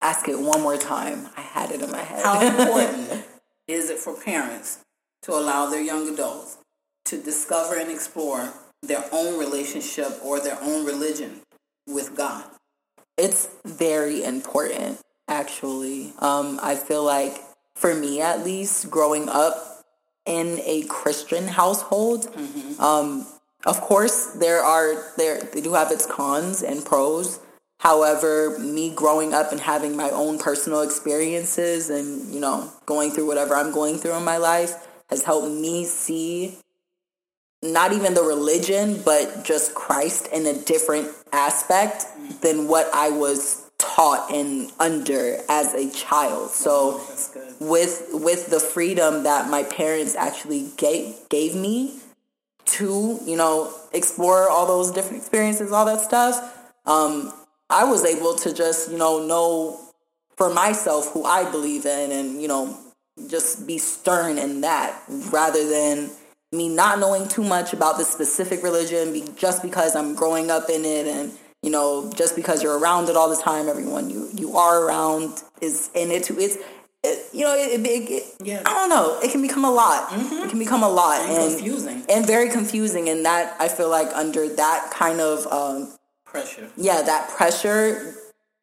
ask 0.00 0.28
it 0.28 0.38
one 0.38 0.60
more 0.60 0.76
time 0.76 1.28
i 1.36 1.40
had 1.40 1.70
it 1.72 1.82
in 1.82 1.90
my 1.90 1.98
head 1.98 2.22
How 2.24 2.40
important 2.40 3.24
is 3.66 3.90
it 3.90 3.98
for 3.98 4.14
parents 4.14 4.78
to 5.22 5.32
allow 5.32 5.66
their 5.68 5.82
young 5.82 6.08
adults 6.08 6.58
to 7.06 7.20
discover 7.22 7.76
and 7.76 7.90
explore 7.90 8.52
their 8.82 9.04
own 9.12 9.38
relationship 9.38 10.18
or 10.24 10.40
their 10.40 10.58
own 10.60 10.84
religion 10.84 11.40
with 11.86 12.16
God? 12.16 12.44
It's 13.16 13.48
very 13.64 14.24
important, 14.24 15.00
actually. 15.28 16.12
Um, 16.18 16.58
I 16.62 16.74
feel 16.74 17.04
like, 17.04 17.36
for 17.74 17.94
me 17.94 18.20
at 18.20 18.44
least, 18.44 18.90
growing 18.90 19.28
up 19.28 19.84
in 20.24 20.60
a 20.64 20.84
Christian 20.88 21.48
household, 21.48 22.34
um, 22.78 23.26
of 23.66 23.80
course, 23.80 24.26
there 24.26 24.62
are 24.62 25.12
there 25.16 25.40
they 25.40 25.60
do 25.60 25.74
have 25.74 25.90
its 25.90 26.06
cons 26.06 26.62
and 26.62 26.84
pros. 26.84 27.40
However, 27.80 28.58
me 28.58 28.94
growing 28.94 29.32
up 29.34 29.52
and 29.52 29.60
having 29.60 29.96
my 29.96 30.10
own 30.10 30.38
personal 30.38 30.80
experiences 30.82 31.90
and 31.90 32.32
you 32.32 32.40
know 32.40 32.70
going 32.86 33.10
through 33.10 33.26
whatever 33.26 33.54
I'm 33.54 33.72
going 33.72 33.98
through 33.98 34.14
in 34.14 34.24
my 34.24 34.38
life 34.38 34.74
has 35.10 35.24
helped 35.24 35.50
me 35.50 35.84
see 35.84 36.58
not 37.62 37.92
even 37.92 38.14
the 38.14 38.22
religion, 38.22 39.02
but 39.04 39.44
just 39.44 39.74
Christ 39.74 40.28
in 40.28 40.46
a 40.46 40.54
different 40.54 41.08
aspect 41.32 42.06
than 42.40 42.68
what 42.68 42.88
I 42.94 43.10
was 43.10 43.70
taught 43.78 44.30
and 44.30 44.70
under 44.78 45.38
as 45.48 45.74
a 45.74 45.90
child. 45.90 46.50
So 46.50 47.00
with 47.60 48.08
with 48.12 48.50
the 48.50 48.60
freedom 48.60 49.24
that 49.24 49.50
my 49.50 49.62
parents 49.64 50.14
actually 50.16 50.70
gave 50.76 51.16
gave 51.28 51.54
me 51.54 51.98
to, 52.66 53.18
you 53.24 53.36
know, 53.36 53.72
explore 53.92 54.48
all 54.48 54.66
those 54.66 54.90
different 54.90 55.18
experiences, 55.18 55.72
all 55.72 55.84
that 55.86 56.00
stuff, 56.00 56.36
um, 56.86 57.32
I 57.68 57.84
was 57.84 58.04
able 58.04 58.34
to 58.36 58.54
just, 58.54 58.90
you 58.90 58.98
know, 58.98 59.26
know 59.26 59.80
for 60.36 60.52
myself 60.52 61.10
who 61.12 61.24
I 61.24 61.50
believe 61.50 61.84
in 61.84 62.12
and, 62.12 62.40
you 62.40 62.48
know, 62.48 62.76
just 63.28 63.66
be 63.66 63.76
stern 63.78 64.38
in 64.38 64.60
that 64.62 65.02
rather 65.30 65.68
than 65.68 66.10
me 66.52 66.68
not 66.68 66.98
knowing 66.98 67.28
too 67.28 67.42
much 67.44 67.72
about 67.72 67.96
the 67.98 68.04
specific 68.04 68.62
religion 68.62 69.12
be, 69.12 69.24
just 69.36 69.62
because 69.62 69.94
I'm 69.94 70.14
growing 70.14 70.50
up 70.50 70.68
in 70.68 70.84
it 70.84 71.06
and 71.06 71.32
you 71.62 71.70
know 71.70 72.10
just 72.16 72.34
because 72.34 72.62
you're 72.62 72.78
around 72.78 73.08
it 73.08 73.16
all 73.16 73.28
the 73.34 73.40
time 73.40 73.68
everyone 73.68 74.10
you 74.10 74.28
you 74.34 74.56
are 74.56 74.84
around 74.84 75.42
is 75.60 75.90
in 75.94 76.10
it 76.10 76.24
too 76.24 76.36
it's 76.38 76.56
it, 77.04 77.28
you 77.32 77.44
know 77.44 77.54
it, 77.54 77.80
it, 77.80 77.86
it, 78.10 78.34
Yeah. 78.42 78.62
I 78.66 78.74
don't 78.74 78.88
know 78.88 79.18
it 79.22 79.30
can 79.30 79.42
become 79.42 79.64
a 79.64 79.70
lot 79.70 80.08
it 80.12 80.50
can 80.50 80.58
become 80.58 80.82
a 80.82 80.88
lot 80.88 81.20
And 81.20 81.52
confusing. 81.52 82.02
and 82.08 82.26
very 82.26 82.48
confusing 82.50 83.08
and 83.08 83.24
that 83.24 83.56
I 83.60 83.68
feel 83.68 83.88
like 83.90 84.08
under 84.14 84.48
that 84.56 84.90
kind 84.92 85.20
of 85.20 85.46
um, 85.52 85.92
Pressure. 86.24 86.68
yeah, 86.76 87.02
that 87.02 87.28
pressure, 87.30 88.14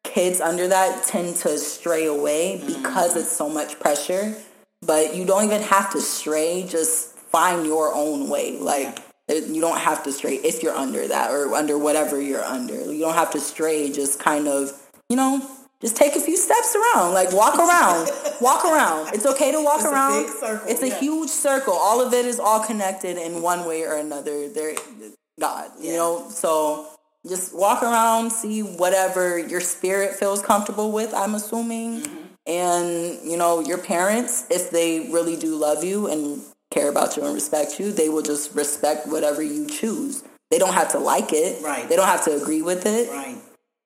kids 0.02 0.40
under 0.40 0.66
that 0.68 1.04
tend 1.04 1.36
to 1.36 1.58
stray 1.58 2.06
away 2.06 2.62
because 2.66 3.14
it's 3.14 3.30
so 3.30 3.48
much 3.48 3.78
pressure. 3.78 4.34
But 4.80 5.14
you 5.14 5.26
don't 5.26 5.44
even 5.44 5.60
have 5.62 5.92
to 5.92 6.00
stray, 6.00 6.64
just 6.66 7.17
find 7.30 7.66
your 7.66 7.94
own 7.94 8.28
way. 8.28 8.58
Like, 8.58 8.98
it- 9.28 9.44
you 9.48 9.60
don't 9.60 9.78
have 9.78 10.02
to 10.04 10.12
stray 10.12 10.36
if 10.36 10.62
you're 10.62 10.74
under 10.74 11.06
that 11.06 11.30
or 11.30 11.54
under 11.54 11.76
whatever 11.78 12.20
you're 12.20 12.44
under. 12.44 12.74
You 12.92 13.00
don't 13.00 13.14
have 13.14 13.30
to 13.32 13.40
stray, 13.40 13.90
just 13.90 14.18
kind 14.18 14.48
of, 14.48 14.72
you 15.08 15.16
know, 15.16 15.42
just 15.80 15.94
take 15.96 16.16
a 16.16 16.20
few 16.20 16.36
steps 16.36 16.74
around. 16.74 17.14
Like, 17.14 17.32
walk 17.32 17.56
around. 17.66 18.10
walk 18.40 18.64
around. 18.64 19.14
It's 19.14 19.26
okay 19.26 19.52
to 19.52 19.62
walk 19.62 19.76
It's 19.80 19.84
a 19.84 19.90
around. 19.92 20.22
big 20.24 20.32
circle, 20.32 20.68
it's 20.68 20.82
a 20.82 20.88
yeah. 20.88 20.98
huge 20.98 21.30
circle. 21.30 21.74
All 21.74 22.00
of 22.04 22.12
it 22.14 22.24
is 22.24 22.40
all 22.40 22.60
connected 22.60 23.16
in 23.16 23.42
one 23.42 23.66
way 23.66 23.82
or 23.84 23.94
another. 23.96 24.48
There, 24.48 24.74
God, 25.38 25.70
you 25.80 25.90
Yeah. 25.92 25.96
know, 25.98 26.26
so 26.30 26.86
just 27.28 27.54
walk 27.54 27.82
around, 27.82 28.30
see 28.32 28.62
whatever 28.62 29.38
your 29.38 29.60
spirit 29.60 30.14
feels 30.16 30.40
comfortable 30.42 30.90
with, 30.90 31.12
I'm 31.14 31.34
assuming. 31.34 32.00
Mm-hmm. 32.02 32.16
And, 32.46 33.30
you 33.30 33.36
know, 33.36 33.60
your 33.60 33.76
parents, 33.78 34.46
if 34.50 34.70
they 34.70 35.10
really 35.10 35.36
do 35.36 35.54
love 35.54 35.84
you 35.84 36.06
and 36.08 36.40
care 36.70 36.88
about 36.88 37.16
you 37.16 37.24
and 37.24 37.34
respect 37.34 37.78
you, 37.80 37.92
they 37.92 38.08
will 38.08 38.22
just 38.22 38.54
respect 38.54 39.06
whatever 39.06 39.42
you 39.42 39.66
choose. 39.66 40.22
They 40.50 40.58
don't 40.58 40.74
have 40.74 40.90
to 40.92 40.98
like 40.98 41.32
it. 41.32 41.62
Right. 41.62 41.88
They 41.88 41.96
don't 41.96 42.06
have 42.06 42.24
to 42.24 42.36
agree 42.36 42.62
with 42.62 42.86
it. 42.86 43.10
Right. 43.10 43.36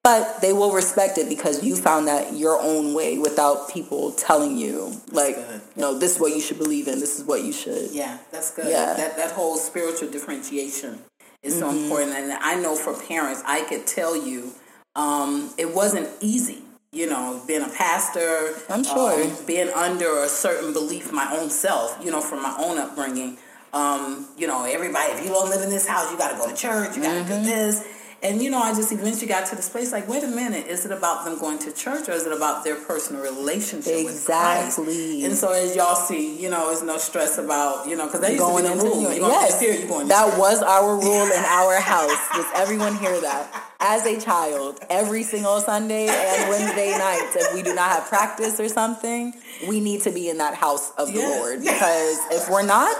But 0.05 0.41
they 0.41 0.53
will 0.53 0.73
respect 0.73 1.17
it 1.17 1.29
because 1.29 1.63
you 1.63 1.77
found 1.77 2.09
that 2.09 2.33
your 2.35 2.61
own 2.61 2.93
way 2.93 3.19
without 3.19 3.71
people 3.71 4.11
telling 4.13 4.57
you, 4.57 5.01
like, 5.13 5.37
you 5.37 5.81
know, 5.81 5.97
this 5.97 6.17
is 6.17 6.21
what 6.21 6.35
you 6.35 6.41
should 6.41 6.59
believe 6.59 6.89
in, 6.89 6.99
this 6.99 7.21
is 7.21 7.25
what 7.25 7.45
you 7.45 7.53
should. 7.53 7.93
Yeah, 7.93 8.19
that's 8.33 8.51
good. 8.53 8.67
Yeah. 8.67 8.95
That 8.95 9.17
that 9.17 9.31
whole 9.31 9.57
spiritual 9.57 10.11
differentiation 10.11 10.99
is 11.45 11.57
so 11.57 11.69
Mm-hmm. 11.69 11.85
important. 11.85 12.13
And 12.17 12.33
I 12.33 12.57
know 12.57 12.75
for 12.75 12.95
parents, 13.01 13.43
I 13.47 13.63
could 13.63 13.87
tell 13.87 14.17
you, 14.17 14.53
um, 14.97 15.55
it 15.57 15.73
wasn't 15.73 16.09
easy. 16.21 16.63
You 16.95 17.07
know, 17.09 17.41
being 17.47 17.63
a 17.63 17.69
pastor, 17.71 18.55
I'm 18.69 18.85
sure. 18.85 19.23
um, 19.25 19.33
being 19.47 19.69
under 19.71 20.25
a 20.25 20.29
certain 20.29 20.75
belief, 20.75 21.11
my 21.11 21.35
own 21.35 21.49
self. 21.49 21.99
You 22.05 22.11
know, 22.11 22.21
from 22.21 22.43
my 22.43 22.55
own 22.59 22.77
upbringing. 22.79 23.39
Um, 23.73 24.27
you 24.37 24.47
know, 24.47 24.65
everybody, 24.65 25.13
if 25.13 25.25
you 25.25 25.31
don't 25.31 25.49
live 25.49 25.63
in 25.63 25.71
this 25.71 25.89
house, 25.89 26.11
you 26.13 26.19
got 26.19 26.33
to 26.33 26.37
go 26.37 26.47
to 26.51 26.55
church. 26.55 26.95
You 26.95 27.03
got 27.03 27.15
to 27.15 27.21
Mm-hmm. 27.33 27.43
do 27.45 27.49
this. 27.49 27.83
And 28.23 28.41
you 28.41 28.51
know, 28.51 28.61
I 28.63 28.73
just 28.73 28.93
eventually 28.93 29.27
got 29.27 29.47
to 29.47 29.57
this 29.57 29.69
place 29.69 29.91
like, 29.91 30.07
wait 30.07 30.23
a 30.23 30.29
minute, 30.29 30.69
is 30.69 30.87
it 30.87 30.93
about 30.93 31.25
them 31.25 31.39
going 31.41 31.59
to 31.61 31.73
church 31.73 32.09
or 32.09 32.13
is 32.13 32.25
it 32.25 32.33
about 32.33 32.63
their 32.63 32.77
personal 32.77 33.21
relationship? 33.21 33.93
Exactly. 33.97 35.25
And 35.25 35.35
so 35.35 35.51
as 35.53 35.75
y'all 35.75 35.97
see, 35.97 36.41
you 36.41 36.49
know, 36.49 36.67
there's 36.69 36.85
no 36.85 36.99
stress 36.99 37.39
about, 37.39 37.89
you 37.89 37.97
know, 37.97 38.07
because 38.07 38.21
they 38.21 38.33
used 38.35 38.39
going 38.41 38.65
to 38.65 38.73
be 38.73 38.79
the 38.79 38.85
rule. 38.85 39.01
You're 39.03 39.19
going 39.19 39.33
yes, 39.33 39.59
to 39.59 39.67
the 39.67 39.81
you 39.81 39.89
going 39.89 40.09
that 40.09 40.39
was 40.39 40.63
our 40.63 40.95
rule 40.95 41.27
in 41.33 41.45
our 41.47 41.81
house. 41.81 42.29
Does 42.35 42.47
everyone 42.55 42.95
hear 42.97 43.21
that? 43.21 43.69
As 43.81 44.07
a 44.07 44.21
child, 44.21 44.79
every 44.89 45.25
single 45.25 45.61
Sunday 45.61 46.07
and 46.07 46.49
Wednesday 46.49 46.97
nights, 46.97 47.35
if 47.35 47.53
we 47.55 47.63
do 47.63 47.75
not 47.75 47.91
have 47.91 48.09
practice 48.09 48.61
or 48.61 48.69
something, 48.69 49.35
we 49.67 49.81
need 49.81 50.03
to 50.03 50.13
be 50.13 50.29
in 50.29 50.39
that 50.39 50.55
house 50.55 50.93
of 50.97 51.09
the 51.09 51.15
Yes. 51.19 51.41
Lord 51.41 51.61
because 51.61 52.19
if 52.31 52.49
we're 52.49 52.65
not, 52.65 52.97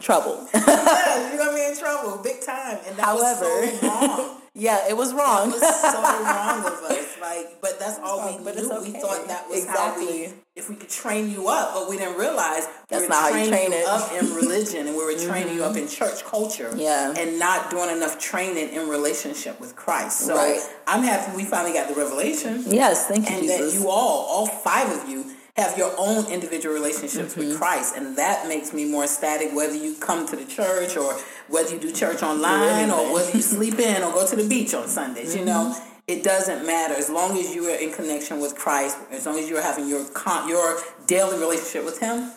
trouble. 0.00 0.46
Yeah, 0.54 1.34
you're 1.34 1.38
to 1.50 1.54
be 1.54 1.64
in 1.64 1.76
trouble 1.78 2.20
big 2.22 2.40
time. 2.44 2.78
And 2.86 2.96
that 2.96 3.04
However- 3.04 3.44
was 3.60 3.80
so 3.80 3.86
wrong. 3.88 4.40
yeah, 4.54 4.88
it 4.88 4.96
was 4.96 5.12
wrong. 5.14 5.48
It 5.48 5.52
was 5.52 5.60
so 5.60 6.02
wrong 6.02 6.60
of 6.60 6.72
us. 6.90 7.16
Like, 7.20 7.60
but 7.60 7.78
that's 7.78 7.98
all 8.00 8.26
we 8.26 8.38
But 8.44 8.56
knew. 8.56 8.70
it's 8.70 8.84
We 8.84 8.92
thought 9.00 9.26
that 9.28 9.48
was 9.48 9.66
how 9.66 9.96
we, 9.98 10.28
if 10.54 10.68
we 10.68 10.76
could 10.76 10.88
train 10.90 11.30
you 11.30 11.48
up, 11.48 11.74
but 11.74 11.88
we 11.88 11.96
didn't 11.96 12.18
realize 12.18 12.66
That's 12.88 13.02
we 13.02 13.06
were 13.06 13.08
not 13.08 13.32
how 13.32 13.38
you 13.38 13.48
training 13.48 13.70
train 13.70 13.70
you 13.72 13.78
it. 13.78 13.86
up 13.86 14.12
in 14.12 14.34
religion, 14.34 14.86
and 14.86 14.96
we 14.96 15.04
were 15.04 15.18
training 15.18 15.54
you 15.54 15.64
up 15.64 15.72
mm-hmm. 15.72 15.82
in 15.84 15.88
church 15.88 16.24
culture, 16.24 16.70
Yeah. 16.76 17.14
and 17.16 17.38
not 17.38 17.70
doing 17.70 17.90
enough 17.96 18.18
training 18.18 18.70
in 18.70 18.88
relationship 18.88 19.60
with 19.60 19.74
Christ. 19.76 20.20
So 20.20 20.34
Right. 20.36 20.60
I'm 20.86 21.02
happy 21.02 21.34
we 21.36 21.44
finally 21.44 21.72
got 21.72 21.88
the 21.88 21.94
revelation. 21.94 22.64
yes, 22.66 23.06
thank 23.06 23.28
you, 23.28 23.36
and 23.36 23.42
Jesus. 23.46 23.74
that 23.74 23.80
you 23.80 23.88
all, 23.88 24.26
all 24.26 24.46
five 24.46 24.90
of 24.92 25.08
you, 25.08 25.24
have 25.56 25.76
your 25.78 25.92
own 25.98 26.26
individual 26.30 26.74
relationships 26.74 27.34
Mm-hmm. 27.34 27.40
with 27.48 27.58
Christ, 27.58 27.94
and 27.96 28.16
that 28.16 28.46
makes 28.48 28.72
me 28.72 28.84
more 28.84 29.04
ecstatic. 29.04 29.52
Whether 29.54 29.74
you 29.76 29.94
come 30.00 30.26
to 30.28 30.36
the 30.36 30.44
church 30.44 30.96
or 30.96 31.14
whether 31.48 31.72
you 31.74 31.80
do 31.80 31.90
church 31.92 32.22
online 32.22 32.90
or 32.90 33.12
whether 33.12 33.30
you 33.32 33.42
sleep 33.42 33.78
in 33.78 34.02
or 34.02 34.12
go 34.12 34.26
to 34.26 34.36
the 34.36 34.46
beach 34.48 34.74
on 34.74 34.88
Sundays, 34.88 35.34
you 35.34 35.44
know, 35.44 35.72
Mm-hmm. 35.74 35.92
it 36.08 36.22
doesn't 36.22 36.66
matter 36.66 36.94
as 36.94 37.08
long 37.10 37.36
as 37.38 37.54
you 37.54 37.64
are 37.70 37.76
in 37.76 37.92
connection 37.92 38.40
with 38.40 38.54
Christ. 38.54 38.96
As 39.10 39.26
long 39.26 39.38
as 39.38 39.48
you're 39.48 39.62
having 39.62 39.88
your 39.88 40.04
con- 40.10 40.48
your 40.48 40.78
daily 41.06 41.38
relationship 41.38 41.84
with 41.84 41.98
Him, 42.00 42.30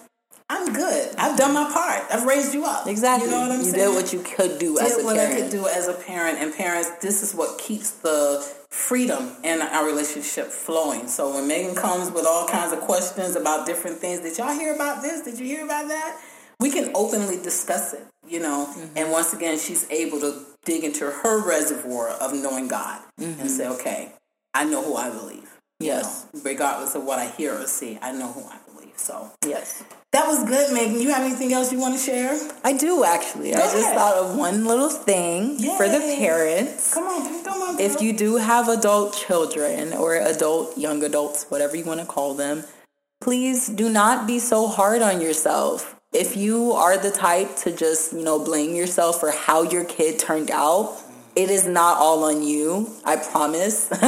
I'm 0.52 0.74
good. 0.74 1.16
I've 1.18 1.38
done 1.38 1.54
my 1.54 1.72
part. 1.72 2.04
I've 2.12 2.26
raised 2.26 2.56
you 2.56 2.66
up. 2.66 2.88
exactly. 2.88 3.30
You 3.30 3.36
know 3.36 3.42
what 3.42 3.52
I'm 3.52 3.60
you 3.60 3.66
saying? 3.72 3.94
did 3.94 3.94
what 3.94 4.12
you 4.12 4.22
could 4.22 4.58
do 4.58 4.80
as 4.80 4.96
did 4.96 5.02
a 5.02 5.06
what 5.06 5.18
I 5.18 5.28
parent. 5.28 5.44
could 5.44 5.52
do 5.52 5.68
as 5.68 5.88
a 5.88 5.94
parent. 5.94 6.40
And 6.40 6.54
parents, 6.54 6.90
this 7.02 7.22
is 7.22 7.36
what 7.36 7.60
keeps 7.60 7.92
the 7.92 8.42
freedom 8.70 9.36
in 9.44 9.62
our 9.62 9.86
relationship 9.86 10.48
flowing. 10.48 11.08
So 11.08 11.36
when 11.36 11.48
Megan 11.48 11.76
comes 11.76 12.12
with 12.12 12.26
all 12.26 12.48
kinds 12.48 12.74
of 12.74 12.80
questions 12.82 13.36
about 13.36 13.68
different 13.68 13.98
things, 13.98 14.22
did 14.22 14.38
y'all 14.38 14.54
hear 14.54 14.74
about 14.74 15.04
this? 15.04 15.22
Did 15.22 15.40
you 15.40 15.46
hear 15.46 15.64
about 15.64 15.88
that? 15.88 16.20
We 16.60 16.72
can 16.72 16.92
openly 16.96 17.38
discuss 17.38 17.94
it, 17.94 18.06
you 18.28 18.40
know. 18.40 18.68
Mm-hmm. 18.70 18.98
And 18.98 19.12
once 19.12 19.34
again, 19.34 19.60
she's 19.60 19.90
able 19.92 20.20
to 20.22 20.46
dig 20.66 20.84
into 20.84 21.10
her 21.10 21.48
reservoir 21.48 22.10
of 22.10 22.34
knowing 22.34 22.68
God 22.68 23.02
mm-hmm. 23.20 23.40
and 23.40 23.52
say, 23.52 23.68
okay, 23.68 24.14
I 24.54 24.66
know 24.66 24.84
who 24.84 24.96
I 24.96 25.10
believe. 25.10 25.50
Yes. 25.80 26.26
You 26.34 26.40
know, 26.40 26.50
regardless 26.50 26.96
of 26.96 27.06
what 27.06 27.20
I 27.20 27.30
hear 27.30 27.54
or 27.54 27.68
see, 27.68 27.98
I 28.02 28.12
know 28.12 28.32
who 28.32 28.42
I 28.42 28.58
believe. 28.66 28.69
So, 29.00 29.32
yes. 29.48 29.84
That 30.12 30.28
was 30.28 30.44
good, 30.44 30.74
Megan. 30.74 31.00
You 31.00 31.12
have 31.12 31.24
anything 31.24 31.54
else 31.54 31.72
you 31.72 31.80
want 31.80 31.98
to 31.98 32.04
share? 32.04 32.38
I 32.64 32.74
do 32.74 33.04
actually. 33.06 33.52
Go 33.52 33.58
I 33.58 33.72
just 33.72 33.94
thought 33.94 34.16
of 34.16 34.38
one 34.38 34.66
little 34.66 34.90
thing 34.90 35.58
Yay. 35.60 35.78
for 35.78 35.88
the 35.88 36.00
parents. 36.18 36.94
Come 36.94 37.06
on, 37.06 37.44
come 37.44 37.62
on. 37.62 37.80
If 37.80 38.02
you 38.02 38.12
do 38.12 38.36
have 38.38 38.68
adult 38.68 39.16
children 39.16 39.94
or 39.94 40.16
adult 40.16 40.78
young 40.78 41.04
adults, 41.04 41.46
whatever 41.48 41.78
you 41.78 41.86
want 41.86 42.02
to 42.02 42.06
call 42.06 42.34
them, 42.34 42.66
please 43.22 43.68
do 43.68 43.90
not 43.90 44.28
be 44.28 44.38
so 44.40 44.68
hard 44.68 45.02
on 45.02 45.22
yourself. 45.22 45.96
If 46.12 46.36
you 46.36 46.74
are 46.74 46.98
the 46.98 47.12
type 47.12 47.56
to 47.58 47.72
just, 47.72 48.12
you 48.14 48.24
know, 48.24 48.44
blame 48.44 48.76
yourself 48.76 49.20
for 49.20 49.32
how 49.32 49.62
your 49.62 49.86
kid 49.86 50.20
turned 50.20 50.52
out, 50.52 50.98
it 51.36 51.50
is 51.50 51.68
not 51.68 51.98
all 51.98 52.26
on 52.26 52.44
you. 52.44 52.90
I 53.06 53.16
promise. 53.16 53.90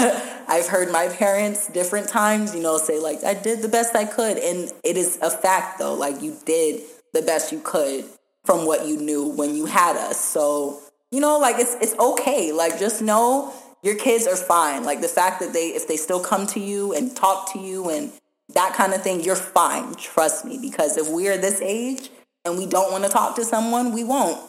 I've 0.52 0.68
heard 0.68 0.92
my 0.92 1.08
parents 1.08 1.70
different 1.70 2.10
times, 2.10 2.54
you 2.54 2.62
know, 2.62 2.78
say 2.78 3.00
like, 3.00 3.24
I 3.24 3.34
did 3.34 3.62
the 3.62 3.70
best 3.70 3.96
I 3.96 4.04
could. 4.04 4.38
And 4.38 4.70
it 4.84 4.98
is 4.98 5.18
a 5.22 5.30
fact 5.30 5.80
though, 5.80 5.94
like 5.94 6.22
you 6.22 6.36
did 6.46 6.82
the 7.14 7.22
best 7.22 7.54
you 7.54 7.62
could 7.64 8.04
from 8.44 8.66
what 8.66 8.86
you 8.86 8.98
knew 8.98 9.30
when 9.30 9.56
you 9.56 9.66
had 9.66 9.96
us. 9.96 10.20
So, 10.20 10.82
you 11.10 11.22
know, 11.22 11.40
like 11.40 11.56
it's, 11.58 11.76
it's 11.76 11.98
okay. 11.98 12.52
Like 12.52 12.78
just 12.78 13.02
know 13.02 13.54
your 13.82 13.96
kids 13.96 14.28
are 14.28 14.36
fine. 14.36 14.84
Like 14.84 15.00
the 15.00 15.08
fact 15.08 15.40
that 15.40 15.54
they, 15.54 15.70
if 15.70 15.88
they 15.88 15.96
still 15.96 16.20
come 16.20 16.46
to 16.48 16.60
you 16.60 16.94
and 16.94 17.16
talk 17.16 17.54
to 17.54 17.60
you 17.60 17.90
and 17.90 18.12
that 18.54 18.74
kind 18.74 18.94
of 18.94 19.02
thing, 19.02 19.24
you're 19.24 19.38
fine. 19.38 19.96
Trust 19.96 20.44
me. 20.44 20.60
Because 20.62 20.98
if 20.98 21.08
we 21.08 21.30
are 21.30 21.38
this 21.38 21.62
age 21.62 22.10
and 22.44 22.58
we 22.58 22.66
don't 22.66 22.92
want 22.92 23.06
to 23.06 23.10
talk 23.10 23.38
to 23.38 23.46
someone, 23.46 23.94
we 23.94 24.04
won't. 24.04 24.42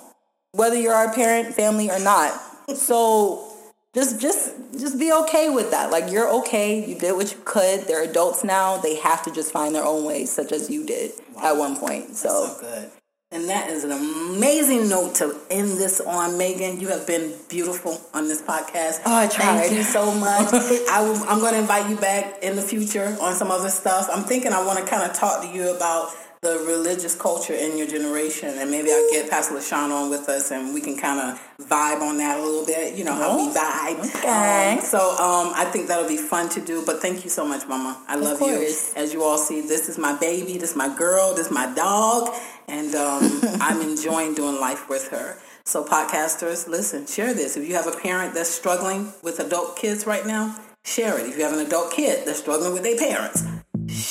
Whether 0.51 0.75
you're 0.77 0.95
our 0.95 1.15
parent, 1.15 1.55
family, 1.55 1.91
or 1.91 2.01
not 2.01 2.41
so 2.75 3.52
just 3.95 4.21
just 4.21 4.55
just 4.79 4.99
be 4.99 5.13
okay 5.13 5.51
with 5.51 5.71
that. 5.71 5.91
Like 5.91 6.11
you're 6.11 6.29
okay. 6.41 6.85
You 6.85 6.99
did 6.99 7.13
what 7.13 7.33
you 7.33 7.39
could. 7.45 7.81
They're 7.83 8.05
adults 8.05 8.43
now. 8.43 8.79
They 8.79 8.97
have 8.97 9.23
to 9.25 9.31
just 9.31 9.53
find 9.53 9.75
their 9.75 9.85
own 9.85 10.05
ways, 10.05 10.31
such 10.31 10.53
as 10.53 10.71
you 10.71 10.87
did 10.87 11.13
wow. 11.35 11.53
at 11.53 11.57
one 11.59 11.77
point. 11.77 12.17
So. 12.17 12.47
so 12.47 12.61
good. 12.61 12.91
And 13.33 13.49
that 13.49 13.71
is 13.71 13.83
an 13.83 13.93
amazing 13.93 14.91
note 14.91 15.15
to 15.17 15.35
end 15.51 15.79
this 15.79 16.03
on, 16.03 16.37
Megan. 16.37 16.79
You 16.79 16.89
have 16.89 17.07
been 17.07 17.33
beautiful 17.49 17.99
on 18.13 18.29
this 18.29 18.43
podcast. 18.43 19.01
Oh, 19.07 19.17
I 19.17 19.27
tried. 19.27 19.61
Thank 19.61 19.73
you 19.73 19.83
so 19.83 20.13
much. 20.13 20.53
I 20.53 21.01
am 21.31 21.41
going 21.41 21.55
to 21.55 21.61
invite 21.61 21.89
you 21.89 21.97
back 21.97 22.43
in 22.43 22.57
the 22.57 22.63
future 22.63 23.17
on 23.23 23.35
some 23.35 23.51
other 23.51 23.71
stuff. 23.71 24.11
I'm 24.13 24.25
thinking 24.25 24.53
I 24.53 24.63
want 24.63 24.81
to 24.81 24.85
kind 24.85 25.11
of 25.11 25.17
talk 25.17 25.41
to 25.41 25.49
you 25.49 25.75
about 25.75 26.11
the 26.43 26.59
religious 26.67 27.15
culture 27.15 27.55
in 27.55 27.79
your 27.79 27.87
generation, 27.87 28.49
and 28.59 28.69
maybe 28.69 28.91
I'll 28.91 29.09
get 29.13 29.31
Pastor 29.31 29.55
LaShawn 29.55 29.93
on 29.93 30.11
with 30.11 30.29
us, 30.29 30.51
and 30.51 30.75
we 30.75 30.81
can 30.81 30.97
kind 30.97 31.21
of 31.21 31.69
vibe 31.69 32.01
on 32.01 32.19
that 32.19 32.41
a 32.41 32.43
little 32.43 32.67
bit. 32.67 32.97
You 32.97 33.05
know 33.05 33.15
how 33.15 33.37
we 33.37 33.55
vibe. 33.55 34.01
Okay. 34.17 34.79
Um, 34.79 34.85
so 34.85 34.99
um, 34.99 35.53
I 35.55 35.71
think 35.73 35.87
that'll 35.87 36.09
be 36.09 36.17
fun 36.17 36.49
to 36.49 36.61
do. 36.61 36.85
But 36.85 37.01
thank 37.01 37.23
you 37.23 37.31
so 37.31 37.47
much, 37.47 37.69
Mama. 37.69 37.97
I 38.09 38.17
love 38.17 38.41
you. 38.41 38.75
As 38.97 39.13
you 39.13 39.23
all 39.23 39.39
see, 39.39 39.61
this 39.61 39.89
is 39.89 39.99
my 39.99 40.19
baby. 40.19 40.59
This 40.59 40.71
is 40.71 40.77
my 40.77 40.93
girl. 40.93 41.33
This 41.33 41.47
is 41.47 41.53
my 41.53 41.73
dog, 41.77 42.35
and 42.67 42.93
um, 42.97 43.41
I'm 43.61 43.81
enjoying 43.81 44.35
doing 44.35 44.59
life 44.59 44.89
with 44.89 45.11
her. 45.11 45.39
So 45.63 45.85
podcasters, 45.85 46.67
listen, 46.67 47.07
share 47.07 47.35
this. 47.35 47.57
If 47.57 47.69
you 47.69 47.77
have 47.77 47.87
a 47.87 47.97
parent 47.97 48.35
that's 48.35 48.51
struggling 48.51 49.13
with 49.23 49.39
adult 49.39 49.77
kids 49.77 50.09
right 50.09 50.27
now, 50.27 50.59
share 50.83 51.21
it. 51.21 51.27
If 51.29 51.39
you 51.39 51.45
have 51.45 51.53
an 51.53 51.65
adult 51.65 51.93
kid 51.93 52.27
that's 52.27 52.41
struggling 52.41 52.73
with 52.73 52.83
their 52.83 52.99
parents, 52.99 53.45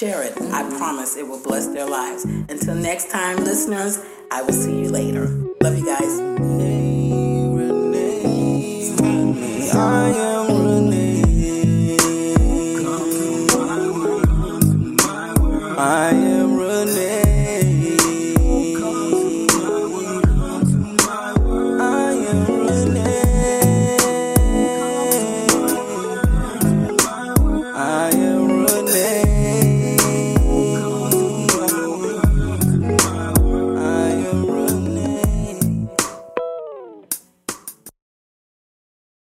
Share 0.02 0.24
it. 0.24 0.34
I 0.52 0.68
promise 0.80 1.16
it 1.16 1.28
will 1.28 1.44
bless 1.44 1.68
their 1.68 1.86
lives. 1.86 2.24
Until 2.26 2.74
next 2.74 3.12
time, 3.12 3.38
listeners, 3.44 4.04
I 4.32 4.42
will 4.42 4.52
see 4.52 4.80
you 4.80 4.90
later. 4.90 5.28
Love 5.62 5.78
you 5.78 5.86
guys. 5.86 6.32